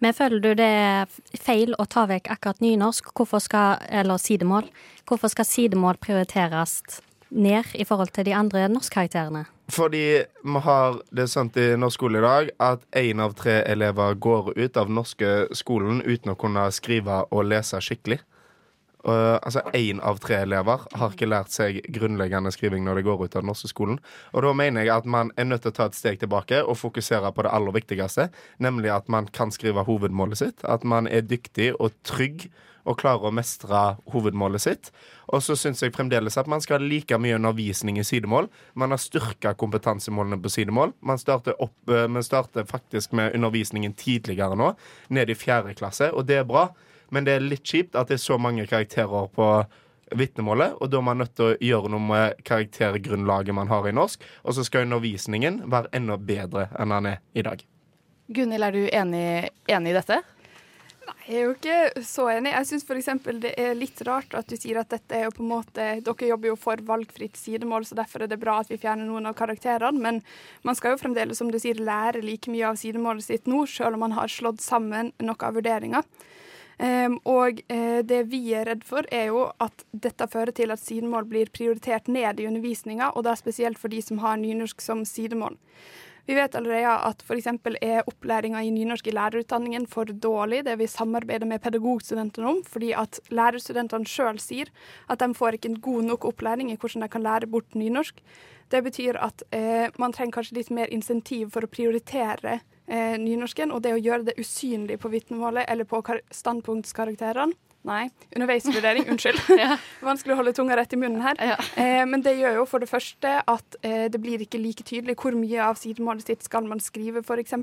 Men 0.00 0.16
føler 0.16 0.40
du 0.40 0.50
det 0.56 0.66
er 0.66 1.20
feil 1.40 1.74
å 1.78 1.86
ta 1.88 2.06
vekk 2.08 2.30
akkurat 2.32 2.60
nynorsk, 2.64 3.12
hvorfor 3.16 3.42
skal, 3.44 3.84
eller 3.88 4.20
sidemål? 4.20 4.68
Hvorfor 5.08 5.32
skal 5.32 5.48
sidemål 5.48 6.00
prioriteres 6.00 6.80
ned 7.30 7.74
i 7.74 7.86
forhold 7.86 8.12
til 8.14 8.26
de 8.28 8.34
andre 8.36 8.68
norskkarakterene? 8.68 9.44
Fordi 9.70 10.04
vi 10.42 10.62
har 10.64 10.98
det 11.14 11.28
sånn 11.30 11.52
i 11.60 11.68
norsk 11.78 12.00
skole 12.00 12.18
i 12.18 12.24
dag 12.24 12.50
at 12.58 12.82
én 12.96 13.22
av 13.22 13.36
tre 13.38 13.60
elever 13.70 14.16
går 14.18 14.52
ut 14.58 14.80
av 14.80 14.90
norske 14.90 15.30
skolen 15.54 16.02
uten 16.02 16.32
å 16.32 16.38
kunne 16.38 16.66
skrive 16.74 17.22
og 17.30 17.46
lese 17.52 17.78
skikkelig. 17.84 18.18
Uh, 19.00 19.38
altså 19.40 19.62
Én 19.72 20.00
av 20.04 20.18
tre 20.20 20.42
elever 20.44 20.82
har 20.92 21.14
ikke 21.14 21.28
lært 21.30 21.54
seg 21.54 21.78
grunnleggende 21.94 22.50
skriving 22.52 22.84
når 22.84 22.98
de 22.98 23.04
går 23.06 23.22
ut 23.22 23.36
av 23.36 23.40
den 23.40 23.48
norske 23.48 23.70
skolen. 23.70 23.96
Og 24.34 24.44
da 24.44 24.50
mener 24.52 24.84
jeg 24.84 24.92
at 24.92 25.08
man 25.08 25.30
er 25.40 25.48
nødt 25.48 25.64
til 25.64 25.72
å 25.72 25.76
ta 25.78 25.86
et 25.88 25.96
steg 25.96 26.18
tilbake 26.20 26.60
og 26.60 26.76
fokusere 26.76 27.30
på 27.32 27.46
det 27.46 27.52
aller 27.56 27.76
viktigste, 27.78 28.28
nemlig 28.60 28.92
at 28.92 29.08
man 29.08 29.30
kan 29.32 29.54
skrive 29.54 29.86
hovedmålet 29.88 30.42
sitt. 30.42 30.66
At 30.68 30.84
man 30.84 31.08
er 31.08 31.24
dyktig 31.24 31.72
og 31.78 31.96
trygg 32.04 32.50
og 32.84 32.98
klarer 33.00 33.28
å 33.28 33.34
mestre 33.34 33.80
hovedmålet 34.12 34.64
sitt. 34.64 34.90
Og 35.30 35.42
så 35.44 35.56
syns 35.58 35.82
jeg 35.82 35.94
fremdeles 35.94 36.38
at 36.40 36.48
man 36.50 36.62
skal 36.62 36.80
ha 36.80 36.86
like 36.86 37.18
mye 37.20 37.36
undervisning 37.38 38.00
i 38.00 38.06
sidemål. 38.06 38.48
Man 38.74 38.94
har 38.94 39.02
styrka 39.02 39.54
kompetansemålene 39.58 40.40
på 40.42 40.52
sidemål. 40.52 40.94
Man 41.00 41.20
starter, 41.20 41.58
opp, 41.62 41.76
eh, 41.88 42.08
man 42.08 42.26
starter 42.26 42.66
faktisk 42.66 43.12
med 43.12 43.34
undervisningen 43.34 43.94
tidligere 43.94 44.58
nå, 44.58 44.74
ned 45.08 45.30
i 45.30 45.38
fjerde 45.38 45.76
klasse, 45.78 46.10
og 46.12 46.26
det 46.26 46.40
er 46.40 46.48
bra. 46.48 46.70
Men 47.10 47.26
det 47.26 47.36
er 47.36 47.46
litt 47.46 47.66
kjipt 47.66 47.98
at 47.98 48.10
det 48.10 48.18
er 48.18 48.24
så 48.24 48.38
mange 48.38 48.66
karakterer 48.70 49.30
på 49.34 49.46
vitnemålet, 50.16 50.74
og 50.80 50.90
da 50.90 50.98
er 50.98 51.06
man 51.06 51.20
nødt 51.22 51.36
til 51.38 51.52
å 51.52 51.58
gjøre 51.62 51.90
noe 51.92 52.02
med 52.02 52.42
karaktergrunnlaget 52.46 53.54
man 53.54 53.70
har 53.70 53.86
i 53.86 53.94
norsk. 53.94 54.22
Og 54.44 54.56
så 54.56 54.66
skal 54.66 54.88
undervisningen 54.88 55.62
være 55.70 55.92
enda 55.96 56.18
bedre 56.18 56.68
enn 56.78 56.94
den 56.94 57.12
er 57.12 57.22
i 57.34 57.46
dag. 57.46 57.62
Gunhild, 58.30 58.62
er 58.62 58.74
du 58.74 58.82
enig, 58.86 59.24
enig 59.70 59.90
i 59.90 59.96
dette? 59.96 60.20
Jeg 61.26 61.36
er 61.36 61.44
jo 61.46 61.52
ikke 61.54 62.04
så 62.06 62.26
enig. 62.32 62.52
Jeg 62.54 62.68
syns 62.68 62.86
f.eks. 62.86 63.08
det 63.42 63.52
er 63.60 63.76
litt 63.78 64.00
rart 64.08 64.34
at 64.38 64.48
du 64.50 64.56
sier 64.58 64.80
at 64.80 64.90
dette 64.92 65.16
er 65.16 65.26
jo 65.26 65.34
på 65.36 65.44
en 65.44 65.52
måte 65.52 65.86
Dere 66.04 66.30
jobber 66.30 66.52
jo 66.52 66.56
for 66.60 66.82
valgfritt 66.86 67.38
sidemål, 67.38 67.86
så 67.88 67.98
derfor 67.98 68.24
er 68.24 68.30
det 68.30 68.40
bra 68.42 68.58
at 68.60 68.70
vi 68.72 68.80
fjerner 68.80 69.08
noen 69.08 69.30
av 69.30 69.36
karakterene. 69.38 70.00
Men 70.00 70.20
man 70.66 70.78
skal 70.78 70.94
jo 70.94 71.02
fremdeles, 71.02 71.38
som 71.40 71.52
du 71.52 71.58
sier, 71.62 71.78
lære 71.78 72.24
like 72.24 72.52
mye 72.52 72.72
av 72.72 72.80
sidemålet 72.80 73.26
sitt 73.26 73.50
nå, 73.50 73.64
selv 73.70 73.98
om 73.98 74.06
man 74.06 74.16
har 74.18 74.32
slått 74.32 74.62
sammen 74.64 75.14
noe 75.22 75.46
av 75.46 75.56
vurderinga. 75.58 76.04
Um, 76.80 77.18
og 77.28 77.58
uh, 77.68 78.00
det 78.08 78.22
vi 78.32 78.38
er 78.56 78.64
redd 78.70 78.86
for, 78.88 79.04
er 79.12 79.26
jo 79.28 79.42
at 79.60 79.82
dette 79.92 80.24
fører 80.32 80.54
til 80.56 80.72
at 80.72 80.80
sidemål 80.80 81.26
blir 81.28 81.50
prioritert 81.52 82.08
ned 82.08 82.40
i 82.40 82.46
undervisninga, 82.48 83.10
og 83.12 83.26
da 83.26 83.34
spesielt 83.36 83.78
for 83.78 83.92
de 83.92 84.00
som 84.00 84.22
har 84.24 84.40
nynorsk 84.40 84.80
som 84.80 85.04
sidemål. 85.04 85.58
Vi 86.26 86.36
vet 86.36 86.54
allerede 86.54 86.92
at 87.08 87.22
f.eks. 87.24 87.48
er 87.80 88.06
opplæringa 88.06 88.62
i 88.62 88.70
nynorsk 88.74 89.06
i 89.06 89.14
lærerutdanningen 89.16 89.86
for 89.90 90.04
dårlig. 90.04 90.64
Det 90.64 90.78
vi 90.78 90.86
samarbeider 90.86 91.46
med 91.46 91.62
pedagogstudentene 91.62 92.48
om, 92.48 92.62
fordi 92.64 92.92
at 92.92 93.20
lærerstudentene 93.30 94.06
sjøl 94.06 94.40
sier 94.42 94.70
at 95.08 95.20
de 95.20 95.34
får 95.34 95.58
ikke 95.58 95.72
en 95.72 95.80
god 95.80 96.02
nok 96.12 96.24
opplæring 96.24 96.72
i 96.72 96.76
hvordan 96.76 97.06
de 97.06 97.08
kan 97.08 97.22
lære 97.22 97.50
bort 97.50 97.74
nynorsk. 97.74 98.20
Det 98.70 98.84
betyr 98.84 99.18
at 99.18 99.42
eh, 99.52 99.88
man 99.98 100.12
trenger 100.12 100.38
kanskje 100.38 100.60
litt 100.60 100.70
mer 100.70 100.92
insentiv 100.94 101.50
for 101.50 101.66
å 101.66 101.70
prioritere 101.70 102.60
eh, 102.86 103.16
nynorsken, 103.18 103.72
og 103.74 103.82
det 103.82 103.96
å 103.96 104.02
gjøre 104.02 104.28
det 104.28 104.38
usynlig 104.38 105.00
på 105.02 105.10
vitnemålet 105.10 105.66
eller 105.68 105.88
på 105.88 106.02
standpunktskarakterene 106.30 107.56
Nei, 107.88 108.10
underveisvurdering. 108.36 109.06
Unnskyld. 109.08 109.40
ja. 109.62 109.76
Vanskelig 110.04 110.34
å 110.34 110.40
holde 110.42 110.52
tunga 110.56 110.76
rett 110.76 110.92
i 110.92 110.98
munnen 111.00 111.22
her. 111.24 111.38
Ja. 111.40 111.56
Eh, 111.80 112.02
men 112.08 112.24
det 112.24 112.36
gjør 112.36 112.60
jo 112.60 112.66
for 112.68 112.82
det 112.82 112.90
første 112.90 113.38
at 113.40 113.78
eh, 113.80 114.06
det 114.12 114.20
blir 114.20 114.44
ikke 114.44 114.60
like 114.60 114.84
tydelig 114.84 115.16
hvor 115.20 115.36
mye 115.36 115.62
av 115.64 115.80
sidemålet 115.80 116.28
sitt 116.28 116.44
skal 116.44 116.68
man 116.68 116.82
skrive, 116.84 117.24
f.eks. 117.24 117.56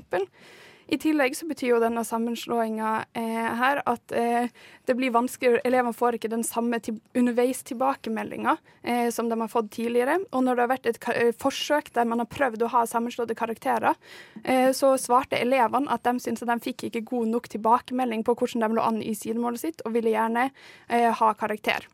I 0.88 0.96
tillegg 0.96 1.34
så 1.36 1.44
betyr 1.44 1.74
jo 1.74 1.78
denne 1.82 2.00
sammenslåinga 2.06 2.90
eh, 3.12 3.48
her 3.60 3.82
at 3.84 4.12
eh, 4.16 4.48
det 4.88 4.94
blir 4.96 5.12
vanskeligere 5.12 5.60
Elevene 5.68 5.92
får 5.92 6.16
ikke 6.16 6.30
den 6.32 6.44
samme 6.46 6.78
til, 6.80 6.96
underveistilbakemeldinga 7.18 8.54
eh, 8.82 9.10
som 9.12 9.28
de 9.28 9.36
har 9.36 9.52
fått 9.52 9.68
tidligere. 9.76 10.16
Og 10.32 10.46
når 10.46 10.56
det 10.56 10.64
har 10.64 10.72
vært 10.72 10.88
et 10.88 11.00
eh, 11.12 11.34
forsøk 11.36 11.92
der 11.92 12.08
man 12.08 12.24
har 12.24 12.30
prøvd 12.32 12.64
å 12.64 12.72
ha 12.72 12.86
sammenslåtte 12.88 13.36
karakterer, 13.36 14.00
eh, 14.44 14.70
så 14.72 14.94
svarte 14.96 15.36
elevene 15.36 15.92
at 15.92 16.08
de 16.08 16.16
syntes 16.24 16.46
at 16.46 16.54
de 16.54 16.70
fikk 16.70 16.88
ikke 16.88 17.04
god 17.12 17.34
nok 17.36 17.52
tilbakemelding 17.52 18.24
på 18.24 18.38
hvordan 18.40 18.64
de 18.64 18.80
lå 18.80 18.88
an 18.88 19.04
i 19.04 19.12
sidemålet 19.18 19.66
sitt, 19.66 19.84
og 19.84 19.92
ville 19.98 20.16
gjerne 20.16 20.48
eh, 20.88 21.12
ha 21.20 21.32
karakter. 21.36 21.84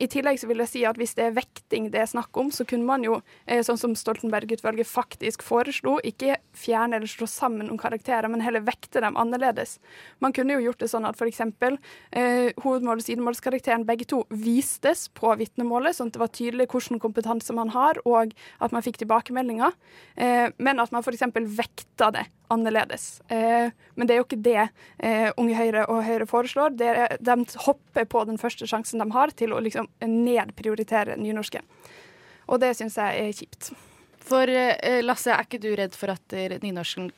I 0.00 0.08
tillegg 0.10 0.40
så 0.40 0.48
vil 0.50 0.62
jeg 0.62 0.70
si 0.70 0.82
at 0.88 0.98
hvis 1.00 1.14
det 1.18 1.26
er 1.26 1.36
vekting 1.36 1.90
det 1.92 2.00
er 2.02 2.10
snakk 2.10 2.36
om, 2.40 2.50
så 2.54 2.66
kunne 2.68 2.86
man 2.88 3.04
jo, 3.04 3.18
eh, 3.46 3.62
sånn 3.66 3.80
som 3.80 3.94
Stoltenberg-utvalget 3.98 4.88
faktisk 4.88 5.44
foreslo, 5.44 5.98
ikke 6.06 6.38
fjerne 6.56 6.98
eller 6.98 7.10
slå 7.10 7.28
sammen 7.30 7.70
om 7.70 7.80
karakterer, 7.80 8.28
men 8.32 8.44
heller 8.44 8.64
vekte 8.64 9.02
dem 9.04 9.18
annerledes. 9.20 9.78
Man 10.20 10.32
kunne 10.32 10.56
jo 10.56 10.66
gjort 10.66 10.82
det 10.82 10.90
sånn 10.92 11.08
at 11.08 11.18
f.eks. 11.20 11.42
Eh, 11.42 12.52
hovedmål- 12.64 13.02
og 13.02 13.06
sidemålskarakteren 13.06 13.86
begge 13.88 14.08
to 14.08 14.24
vistes 14.30 15.08
på 15.14 15.34
vitnemålet, 15.38 15.96
sånn 15.96 16.12
at 16.12 16.18
det 16.18 16.24
var 16.24 16.32
tydelig 16.32 16.68
hvilken 16.72 17.02
kompetanse 17.02 17.54
man 17.56 17.72
har, 17.74 18.00
og 18.04 18.32
at 18.60 18.72
man 18.72 18.84
fikk 18.84 19.02
tilbakemeldinger, 19.02 19.74
eh, 20.16 20.48
men 20.58 20.80
at 20.80 20.92
man 20.92 21.04
f.eks. 21.04 21.28
vekta 21.32 22.12
det 22.12 22.26
annerledes. 22.52 23.22
Eh, 23.28 23.70
men 23.94 24.08
det 24.08 24.14
er 24.14 24.20
jo 24.20 24.26
ikke 24.26 24.40
det 24.44 24.60
eh, 24.62 25.30
Unge 25.40 25.56
Høyre 25.56 25.86
og 25.90 26.02
Høyre 26.06 26.28
foreslår. 26.28 26.76
De 26.76 27.36
hopper 27.66 28.08
på 28.08 28.24
den 28.28 28.40
første 28.40 28.68
sjansen 28.68 29.02
de 29.02 29.08
har 29.14 29.32
til 29.36 29.54
å 29.54 29.60
liksom 29.62 29.81
nedprioritere 30.06 31.16
nynorsken. 31.20 31.64
Og 32.50 32.60
det 32.62 32.74
syns 32.78 32.98
jeg 32.98 33.24
er 33.26 33.36
kjipt. 33.36 33.72
For 34.22 34.48
eh, 34.48 35.00
Lasse, 35.02 35.32
er 35.34 35.46
ikke 35.46 35.62
du 35.62 35.72
redd 35.78 35.96
for 35.98 36.14
at 36.14 36.36
nynorsken 36.62 37.10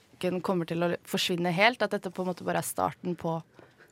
kommer 0.45 0.69
til 0.69 0.85
å 0.85 0.95
forsvinne 1.09 1.53
helt? 1.53 1.83
At 1.85 1.97
dette 1.97 2.13
på 2.15 2.25
en 2.25 2.31
måte 2.31 2.47
bare 2.47 2.63
er 2.63 2.69
starten 2.69 3.17
på 3.19 3.39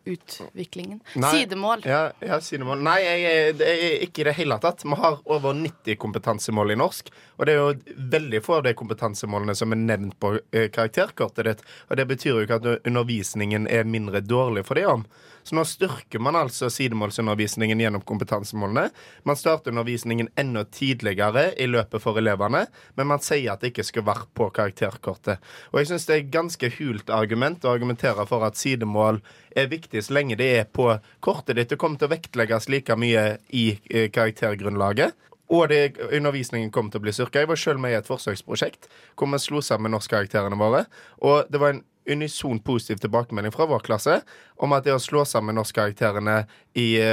utviklingen? 0.04 1.00
Nei, 1.14 1.30
sidemål. 1.30 1.82
Ja, 1.86 2.12
ja, 2.20 2.40
sidemål. 2.40 2.82
Nei, 2.84 2.98
jeg, 3.04 3.56
det 3.60 3.68
er 3.72 4.06
ikke 4.06 4.24
i 4.24 4.28
det 4.30 4.36
hele 4.38 4.58
tatt. 4.62 4.84
Vi 4.84 4.98
har 4.98 5.18
over 5.24 5.56
90 5.58 5.98
kompetansemål 6.02 6.74
i 6.74 6.78
norsk. 6.80 7.12
Og 7.38 7.46
det 7.46 7.54
er 7.54 7.60
jo 7.60 7.98
veldig 8.16 8.42
få 8.44 8.60
av 8.60 8.66
de 8.68 8.76
kompetansemålene 8.78 9.56
som 9.58 9.74
er 9.74 9.82
nevnt 9.82 10.18
på 10.22 10.36
eh, 10.38 10.68
karakterkortet 10.72 11.48
ditt. 11.48 11.66
Og 11.90 12.00
det 12.00 12.08
betyr 12.10 12.34
jo 12.34 12.46
ikke 12.46 12.60
at 12.60 12.88
undervisningen 12.88 13.68
er 13.70 13.88
mindre 13.88 14.24
dårlig 14.24 14.66
for 14.68 14.80
det 14.80 14.88
om. 14.90 15.06
Så 15.42 15.56
nå 15.58 15.64
styrker 15.66 16.22
man 16.22 16.36
altså 16.38 16.68
sidemålsundervisningen 16.70 17.80
gjennom 17.82 18.04
kompetansemålene. 18.06 18.90
Man 19.26 19.36
starter 19.36 19.72
undervisningen 19.72 20.28
enda 20.38 20.64
tidligere 20.64 21.48
i 21.58 21.66
løpet 21.66 22.02
for 22.02 22.18
elevene, 22.18 22.66
men 22.94 23.10
man 23.10 23.22
sier 23.22 23.52
at 23.52 23.64
det 23.64 23.72
ikke 23.72 23.86
skal 23.88 24.06
være 24.06 24.28
på 24.38 24.48
karakterkortet. 24.54 25.42
Og 25.72 25.80
jeg 25.80 25.90
syns 25.90 26.06
det 26.06 26.14
er 26.14 26.22
et 26.22 26.34
ganske 26.36 26.70
hult 26.78 27.10
argument 27.10 27.66
å 27.66 27.74
argumentere 27.74 28.26
for 28.30 28.46
at 28.46 28.60
sidemål 28.60 29.18
er 29.58 29.70
viktig 29.72 29.91
så 30.00 30.14
lenge 30.16 30.38
det 30.40 30.48
er 30.56 30.64
på 30.64 30.88
kortet 31.20 31.58
ditt. 31.58 31.68
Det 31.68 31.78
kommer 31.80 32.00
til 32.00 32.08
å 32.08 32.14
vektlegges 32.14 32.70
like 32.72 32.96
mye 32.96 33.26
i 33.52 33.66
eh, 33.90 34.08
karaktergrunnlaget. 34.14 35.12
Og 35.52 35.68
det, 35.68 35.98
undervisningen 36.08 36.72
kom 36.72 36.88
til 36.88 37.02
å 37.02 37.04
bli 37.04 37.12
styrka. 37.12 37.42
Jeg 37.42 37.50
var 37.50 37.60
sjøl 37.60 37.80
med 37.82 37.92
i 37.92 37.98
et 37.98 38.08
forsøksprosjekt 38.08 38.88
hvor 39.20 39.28
vi 39.34 39.40
slo 39.42 39.60
sammen 39.60 39.92
norskkarakterene 39.92 40.56
våre. 40.56 40.86
Og 41.20 41.50
det 41.52 41.60
var 41.60 41.74
en 41.74 41.82
unison 42.06 42.58
positiv 42.60 42.96
tilbakemelding 43.02 43.52
fra 43.52 43.66
vår 43.66 43.84
klasse 43.86 44.20
om 44.56 44.72
at 44.74 44.86
det 44.86 44.94
å 44.94 45.02
slå 45.02 45.24
sammen 45.28 45.56
norskkarakterene 45.58 46.42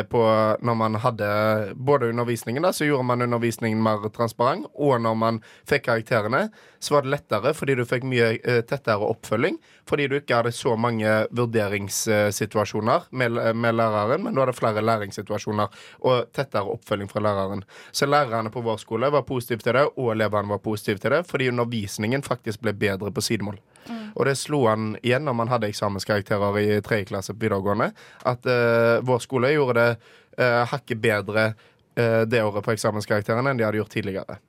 på 0.09 0.21
Når 0.63 0.75
man 0.79 0.95
hadde 1.03 1.27
både 1.75 2.09
undervisningen, 2.13 2.63
da, 2.63 2.71
så 2.71 2.85
gjorde 2.85 3.03
man 3.03 3.21
undervisningen 3.21 3.81
mer 3.83 4.05
transparent, 4.15 4.69
og 4.73 5.01
når 5.03 5.17
man 5.19 5.39
fikk 5.67 5.83
karakterene, 5.89 6.45
så 6.79 6.95
var 6.95 7.03
det 7.03 7.11
lettere 7.11 7.51
fordi 7.57 7.75
du 7.75 7.83
fikk 7.83 8.05
mye 8.07 8.29
eh, 8.39 8.61
tettere 8.63 9.03
oppfølging. 9.03 9.57
Fordi 9.89 10.07
du 10.07 10.15
ikke 10.15 10.39
hadde 10.39 10.53
så 10.55 10.77
mange 10.79 11.11
vurderingssituasjoner 11.35 13.09
med, 13.11 13.39
med 13.59 13.75
læreren, 13.75 14.23
men 14.23 14.37
du 14.37 14.39
hadde 14.45 14.55
flere 14.55 14.85
læringssituasjoner 14.85 15.75
og 16.07 16.31
tettere 16.31 16.71
oppfølging 16.77 17.11
fra 17.11 17.25
læreren. 17.25 17.65
Så 17.91 18.07
lærerne 18.07 18.53
på 18.53 18.63
vår 18.63 18.79
skole 18.79 19.11
var 19.11 19.27
positive 19.27 19.65
til 19.65 19.75
det, 19.75 19.89
og 19.97 20.13
elevene 20.15 20.55
var 20.55 20.63
positive 20.63 21.03
til 21.03 21.17
det, 21.17 21.25
fordi 21.27 21.51
undervisningen 21.51 22.23
faktisk 22.23 22.63
ble 22.63 22.77
bedre 22.79 23.11
på 23.11 23.27
sidemål. 23.27 23.59
Mm. 23.89 23.98
Og 24.15 24.25
det 24.29 24.37
slo 24.39 24.63
han 24.67 24.93
igjen 25.01 25.25
når 25.27 25.37
man 25.41 25.51
hadde 25.51 25.69
eksamenskarakterer 25.71 26.59
i 26.61 26.79
tredje 26.85 27.09
klasse 27.11 27.35
på 27.35 27.45
videregående, 27.45 27.91
at 28.29 28.49
uh, 28.49 28.99
vår 29.05 29.21
skole 29.25 29.53
gjorde 29.53 29.77
det 29.79 29.91
uh, 30.39 30.65
hakket 30.71 31.03
bedre 31.03 31.45
uh, 31.53 32.23
det 32.29 32.43
året 32.43 32.65
på 32.65 32.75
eksamenskarakterene 32.75 33.53
enn 33.53 33.61
de 33.61 33.67
hadde 33.67 33.81
gjort 33.81 33.95
tidligere. 33.95 34.39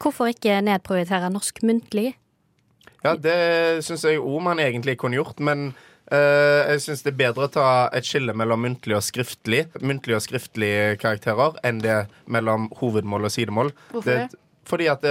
Hvorfor 0.00 0.32
ikke 0.32 0.60
nedprioritere 0.64 1.28
norsk 1.32 1.62
muntlig? 1.66 2.14
Ja, 3.04 3.14
det 3.16 3.84
syns 3.86 4.04
jeg 4.04 4.20
òg 4.20 4.42
man 4.44 4.60
egentlig 4.62 4.98
kunne 5.00 5.20
gjort, 5.20 5.40
men 5.40 5.72
Uh, 6.10 6.66
jeg 6.72 6.80
syns 6.82 7.04
det 7.06 7.12
er 7.12 7.18
bedre 7.20 7.44
å 7.46 7.50
ta 7.54 7.64
et 7.94 8.02
skille 8.02 8.32
mellom 8.34 8.64
muntlig 8.64 8.96
og 8.96 9.04
skriftlig 9.06 9.60
Muntlig 9.78 10.16
og 10.16 10.24
skriftlig 10.24 10.96
karakterer 10.98 11.54
enn 11.62 11.78
det 11.84 12.00
mellom 12.26 12.64
hovedmål 12.80 13.28
og 13.28 13.30
sidemål. 13.30 13.70
Hvorfor 13.92 14.24
det? 14.24 14.40
Fordi 14.70 14.88
at 14.92 15.04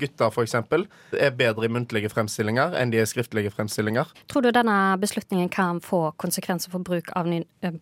gutter 0.00 0.32
for 0.34 0.44
eksempel, 0.44 0.88
er 1.14 1.34
bedre 1.38 1.68
i 1.68 1.72
muntlige 1.72 2.10
fremstillinger 2.12 2.74
enn 2.80 2.92
de 2.92 3.00
er 3.02 3.08
skriftlige 3.08 3.52
fremstillinger. 3.54 4.10
Tror 4.30 4.44
du 4.44 4.52
denne 4.54 4.78
beslutningen 5.00 5.50
kan 5.52 5.80
få 5.84 6.08
konsekvenser 6.20 6.74
for 6.74 6.84
bruk 6.84 7.12
av, 7.16 7.30
ny, 7.30 7.44
uh, 7.64 7.76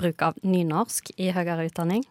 bruk 0.00 0.24
av 0.24 0.38
nynorsk 0.42 1.12
i 1.18 1.32
høyere 1.36 1.68
utdanning? 1.68 2.06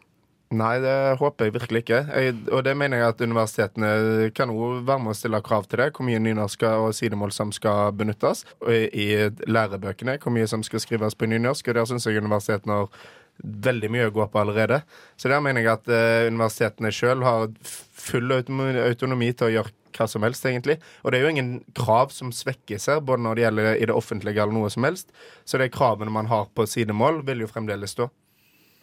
Nei, 0.56 0.78
det 0.80 1.18
håper 1.20 1.50
jeg 1.50 1.54
virkelig 1.58 1.82
ikke. 1.84 1.98
Jeg, 2.08 2.36
og 2.56 2.62
det 2.64 2.72
mener 2.80 3.02
jeg 3.02 3.12
at 3.12 3.22
universitetene 3.22 4.30
kan 4.36 4.52
òg 4.54 4.86
være 4.88 5.04
med 5.04 5.12
å 5.12 5.18
stille 5.20 5.42
krav 5.44 5.68
til 5.68 5.82
det. 5.82 5.90
Hvor 5.98 6.08
mye 6.08 6.22
nynorsk 6.24 6.64
og 6.70 6.94
sidemål 6.96 7.34
som 7.36 7.52
skal 7.52 7.92
benyttes 8.00 8.46
i, 8.64 8.86
i 8.88 9.08
lærebøkene. 9.52 10.16
Hvor 10.24 10.32
mye 10.32 10.48
som 10.48 10.64
skal 10.64 10.80
skrives 10.80 11.20
på 11.20 11.28
nynorsk. 11.28 11.68
Og 11.68 11.76
der 11.76 11.90
syns 11.92 12.08
jeg 12.08 12.24
universitetene 12.24 12.80
har 12.80 13.04
veldig 13.44 13.90
mye 13.94 14.10
å 14.10 14.14
gå 14.16 14.28
på 14.32 14.42
allerede. 14.42 14.82
Så 15.18 15.32
der 15.32 15.44
mener 15.44 15.64
jeg 15.64 15.74
at 15.74 15.90
uh, 15.92 16.28
universitetene 16.30 16.94
sjøl 16.94 17.26
har 17.26 17.50
full 17.64 18.34
autonomi 18.34 19.32
til 19.34 19.50
å 19.50 19.54
gjøre 19.58 19.76
hva 19.98 20.06
som 20.10 20.26
helst, 20.28 20.46
egentlig. 20.46 20.78
Og 21.02 21.12
det 21.12 21.20
er 21.20 21.26
jo 21.26 21.34
ingen 21.34 21.52
krav 21.78 22.12
som 22.14 22.32
svekkes 22.36 22.90
her, 22.92 23.02
både 23.02 23.24
når 23.26 23.38
det 23.38 23.46
gjelder 23.46 23.70
i 23.74 23.90
det 23.90 23.98
offentlige 23.98 24.44
eller 24.44 24.58
noe 24.60 24.70
som 24.74 24.86
helst. 24.86 25.10
Så 25.46 25.58
de 25.62 25.72
kravene 25.74 26.14
man 26.14 26.30
har 26.30 26.50
på 26.54 26.68
sidemål, 26.70 27.24
vil 27.26 27.46
jo 27.46 27.50
fremdeles 27.50 27.98
stå. 27.98 28.10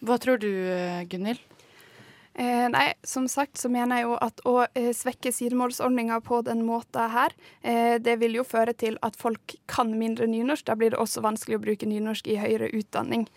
Hva 0.05 0.19
tror 0.21 0.41
du, 0.43 0.51
Gunhild? 1.09 1.43
Eh, 2.35 2.69
nei, 2.69 2.89
som 3.07 3.29
sagt 3.31 3.61
så 3.63 3.69
mener 3.71 4.01
jeg 4.01 4.09
jo 4.09 4.15
at 4.19 4.41
å 4.43 4.55
eh, 4.67 4.91
svekke 4.97 5.31
sidemålsordninga 5.31 6.17
på 6.27 6.41
den 6.43 6.65
måten 6.67 7.13
her, 7.13 7.35
eh, 7.63 7.95
det 8.03 8.17
vil 8.19 8.41
jo 8.41 8.47
føre 8.47 8.75
til 8.75 8.99
at 9.07 9.15
folk 9.15 9.55
kan 9.71 9.93
mindre 10.01 10.27
nynorsk. 10.27 10.67
Da 10.67 10.75
blir 10.79 10.91
det 10.91 10.99
også 10.99 11.23
vanskelig 11.23 11.61
å 11.61 11.63
bruke 11.63 11.87
nynorsk 11.87 12.33
i 12.35 12.41
høyere 12.43 12.73
utdanning. 12.75 13.29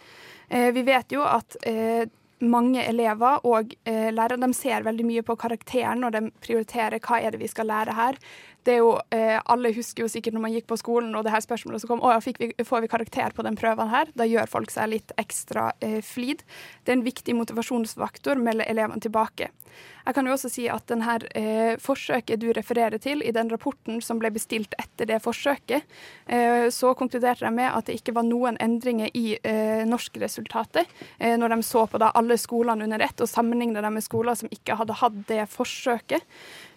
Eh, 0.50 0.72
vi 0.72 0.84
vet 0.88 1.12
jo 1.12 1.24
at 1.28 1.58
eh, 1.68 2.08
mange 2.40 2.84
elever 2.86 3.46
og 3.50 3.74
eh, 3.88 4.10
lærere 4.14 4.52
ser 4.54 4.86
veldig 4.86 5.06
mye 5.08 5.24
på 5.26 5.36
karakteren 5.40 6.04
når 6.04 6.16
de 6.16 6.22
prioriterer 6.44 7.02
hva 7.04 7.20
er 7.20 7.34
det 7.34 7.42
vi 7.42 7.52
skal 7.52 7.70
lære 7.72 7.98
her. 7.98 8.20
Det 8.68 8.76
er 8.76 8.84
jo, 8.84 8.94
eh, 9.16 9.38
Alle 9.48 9.72
husker 9.76 10.04
jo 10.04 10.12
sikkert 10.12 10.36
når 10.36 10.44
man 10.44 10.54
gikk 10.56 10.68
på 10.68 10.78
skolen 10.80 11.16
og 11.16 11.24
det 11.26 11.32
her 11.34 11.44
spørsmålet 11.44 11.84
som 11.84 11.94
kom, 11.94 12.04
å 12.04 12.12
ja, 12.12 12.20
vi, 12.24 12.52
får 12.68 12.84
vi 12.84 12.92
karakter 12.92 13.36
på 13.36 13.46
den 13.48 13.58
prøven 13.60 13.92
her? 13.92 14.12
Da 14.18 14.28
gjør 14.28 14.50
folk 14.52 14.74
seg 14.74 14.92
litt 14.92 15.14
ekstra 15.22 15.70
eh, 15.80 16.02
flid. 16.06 16.44
Det 16.84 16.92
er 16.92 17.00
en 17.00 17.08
viktig 17.08 17.38
motivasjonsfaktor, 17.40 18.42
melder 18.44 18.68
elevene 18.68 19.04
tilbake. 19.04 19.52
Jeg 20.08 20.16
kan 20.16 20.28
jo 20.28 20.34
også 20.38 20.50
si 20.52 20.66
at 20.72 20.86
denne 20.88 21.18
eh, 21.36 21.74
forsøket 21.84 22.40
du 22.40 22.48
refererer 22.56 23.00
til, 23.04 23.20
i 23.24 23.34
den 23.36 23.50
rapporten 23.52 24.00
som 24.04 24.22
ble 24.22 24.32
bestilt 24.36 24.76
etter 24.80 25.10
det 25.10 25.20
forsøket, 25.24 25.84
eh, 26.32 26.68
så 26.72 26.94
konkluderte 26.96 27.44
de 27.44 27.52
med 27.52 27.72
at 27.72 27.90
det 27.90 27.98
ikke 28.00 28.16
var 28.16 28.28
noen 28.28 28.60
endringer 28.64 29.12
i 29.18 29.36
eh, 29.42 29.84
norskresultatet 29.88 30.88
eh, 31.20 31.36
når 31.40 31.56
de 31.56 31.60
så 31.68 31.84
på 31.92 32.00
da 32.00 32.14
alle 32.16 32.40
skolene 32.40 32.88
under 32.88 33.04
ett 33.04 33.20
og 33.24 33.32
sammenlignet 33.32 33.84
dem 33.84 34.00
med 34.00 34.06
skoler 34.06 34.40
som 34.40 34.52
ikke 34.52 34.80
hadde 34.80 34.96
hatt 35.02 35.20
det 35.28 35.44
forsøket. 35.52 36.24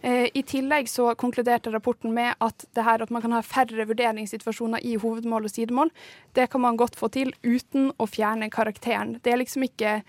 Eh, 0.02 0.28
I 0.34 0.42
tillegg 0.48 0.88
så 0.88 1.10
konkluderte 1.18 1.72
rapporten 1.72 2.14
med 2.16 2.34
at 2.40 2.64
det 2.76 2.84
her 2.86 3.02
at 3.04 3.10
man 3.12 3.22
kan 3.22 3.34
ha 3.36 3.42
færre 3.44 3.86
vurderingssituasjoner 3.88 4.84
i 4.86 4.96
hovedmål 5.00 5.48
og 5.48 5.52
sidemål, 5.52 5.90
det 6.36 6.48
kan 6.50 6.64
man 6.64 6.78
godt 6.80 6.96
få 6.96 7.10
til 7.12 7.34
uten 7.44 7.90
å 8.00 8.08
fjerne 8.08 8.50
karakteren. 8.52 9.18
Det 9.20 9.32
er 9.32 9.42
liksom 9.42 9.66
ikke 9.68 10.00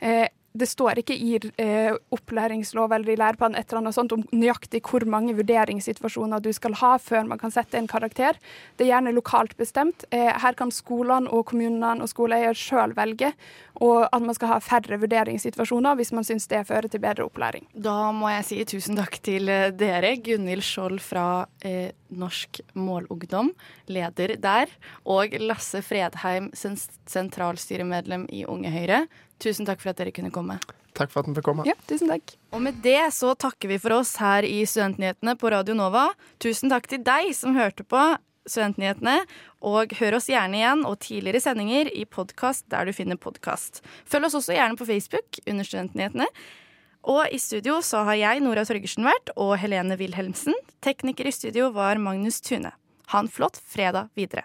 eh, 0.00 0.28
det 0.56 0.66
står 0.66 1.02
ikke 1.02 1.14
i 1.14 1.34
eh, 1.60 1.94
opplæringslov 2.14 2.92
eller 2.94 3.12
i 3.12 3.18
læreplanen 3.20 3.58
et 3.58 3.68
eller 3.68 3.82
annet 3.82 3.96
sånt 3.96 4.14
om 4.16 4.24
nøyaktig 4.32 4.80
hvor 4.88 5.04
mange 5.04 5.34
vurderingssituasjoner 5.36 6.40
du 6.42 6.50
skal 6.56 6.76
ha 6.80 6.94
før 7.02 7.28
man 7.28 7.40
kan 7.40 7.52
sette 7.54 7.78
en 7.78 7.88
karakter. 7.90 8.38
Det 8.76 8.86
er 8.86 8.94
gjerne 8.94 9.12
lokalt 9.16 9.56
bestemt. 9.60 10.06
Eh, 10.10 10.32
her 10.32 10.56
kan 10.58 10.72
skolene 10.74 11.30
og 11.30 11.46
kommunene 11.52 12.04
og 12.04 12.10
skoleeier 12.10 12.56
sjøl 12.56 12.96
velge, 12.96 13.34
og 13.78 14.08
at 14.08 14.24
man 14.24 14.34
skal 14.34 14.54
ha 14.54 14.58
færre 14.64 14.98
vurderingssituasjoner 14.98 15.98
hvis 16.00 16.14
man 16.16 16.26
syns 16.26 16.48
det 16.50 16.64
fører 16.70 16.88
til 16.90 17.02
bedre 17.04 17.28
opplæring. 17.28 17.68
Da 17.74 18.10
må 18.16 18.32
jeg 18.32 18.48
si 18.48 18.62
tusen 18.72 18.98
takk 18.98 19.20
til 19.22 19.52
eh, 19.52 19.68
dere, 19.76 20.16
Gunhild 20.24 20.64
Skjold 20.66 21.02
fra 21.04 21.28
eh, 21.60 21.92
Norsk 22.08 22.62
Målungdom, 22.72 23.52
leder 23.92 24.34
der, 24.40 24.72
og 25.04 25.36
Lasse 25.44 25.84
Fredheim, 25.84 26.50
sentralstyremedlem 26.56 28.26
i 28.32 28.46
Unge 28.48 28.72
Høyre. 28.72 29.04
Tusen 29.42 29.68
takk 29.68 29.82
for 29.82 29.92
at 29.92 30.00
dere 30.00 30.12
kunne 30.14 30.32
komme. 30.34 30.58
Takk 30.98 31.12
for 31.12 31.22
at 31.22 31.28
den 31.28 31.36
fikk 31.36 31.46
komme. 31.46 31.66
Ja, 31.68 31.76
tusen 31.86 32.10
takk. 32.10 32.34
Og 32.50 32.62
med 32.64 32.80
det 32.82 33.00
så 33.14 33.34
takker 33.38 33.70
vi 33.70 33.78
for 33.82 33.94
oss 34.00 34.16
her 34.18 34.46
i 34.46 34.64
Studentnyhetene 34.66 35.36
på 35.38 35.52
Radio 35.54 35.76
Nova. 35.78 36.08
Tusen 36.42 36.72
takk 36.72 36.88
til 36.90 37.04
deg 37.06 37.30
som 37.38 37.54
hørte 37.58 37.86
på 37.86 38.02
Studentnyhetene. 38.48 39.20
Og 39.68 39.94
hør 40.00 40.18
oss 40.18 40.28
gjerne 40.30 40.58
igjen 40.58 40.82
og 40.88 40.98
tidligere 41.04 41.42
sendinger 41.44 41.90
i 41.94 42.02
podkast 42.08 42.66
der 42.72 42.88
du 42.88 42.94
finner 42.96 43.20
podkast. 43.20 43.82
Følg 44.08 44.30
oss 44.30 44.38
også 44.40 44.56
gjerne 44.56 44.78
på 44.80 44.88
Facebook 44.88 45.38
under 45.46 45.66
Studentnyhetene. 45.68 46.26
Og 47.08 47.30
i 47.32 47.38
studio 47.40 47.78
så 47.84 48.02
har 48.08 48.18
jeg, 48.18 48.42
Nora 48.42 48.66
Torgersen, 48.66 49.06
vært, 49.06 49.30
og 49.38 49.54
Helene 49.62 49.96
Wilhelmsen. 50.00 50.56
Tekniker 50.84 51.30
i 51.30 51.32
studio 51.32 51.70
var 51.72 52.00
Magnus 52.02 52.42
Tune. 52.44 52.74
Ha 53.14 53.22
en 53.22 53.30
flott 53.32 53.56
fredag 53.70 54.10
videre. 54.18 54.44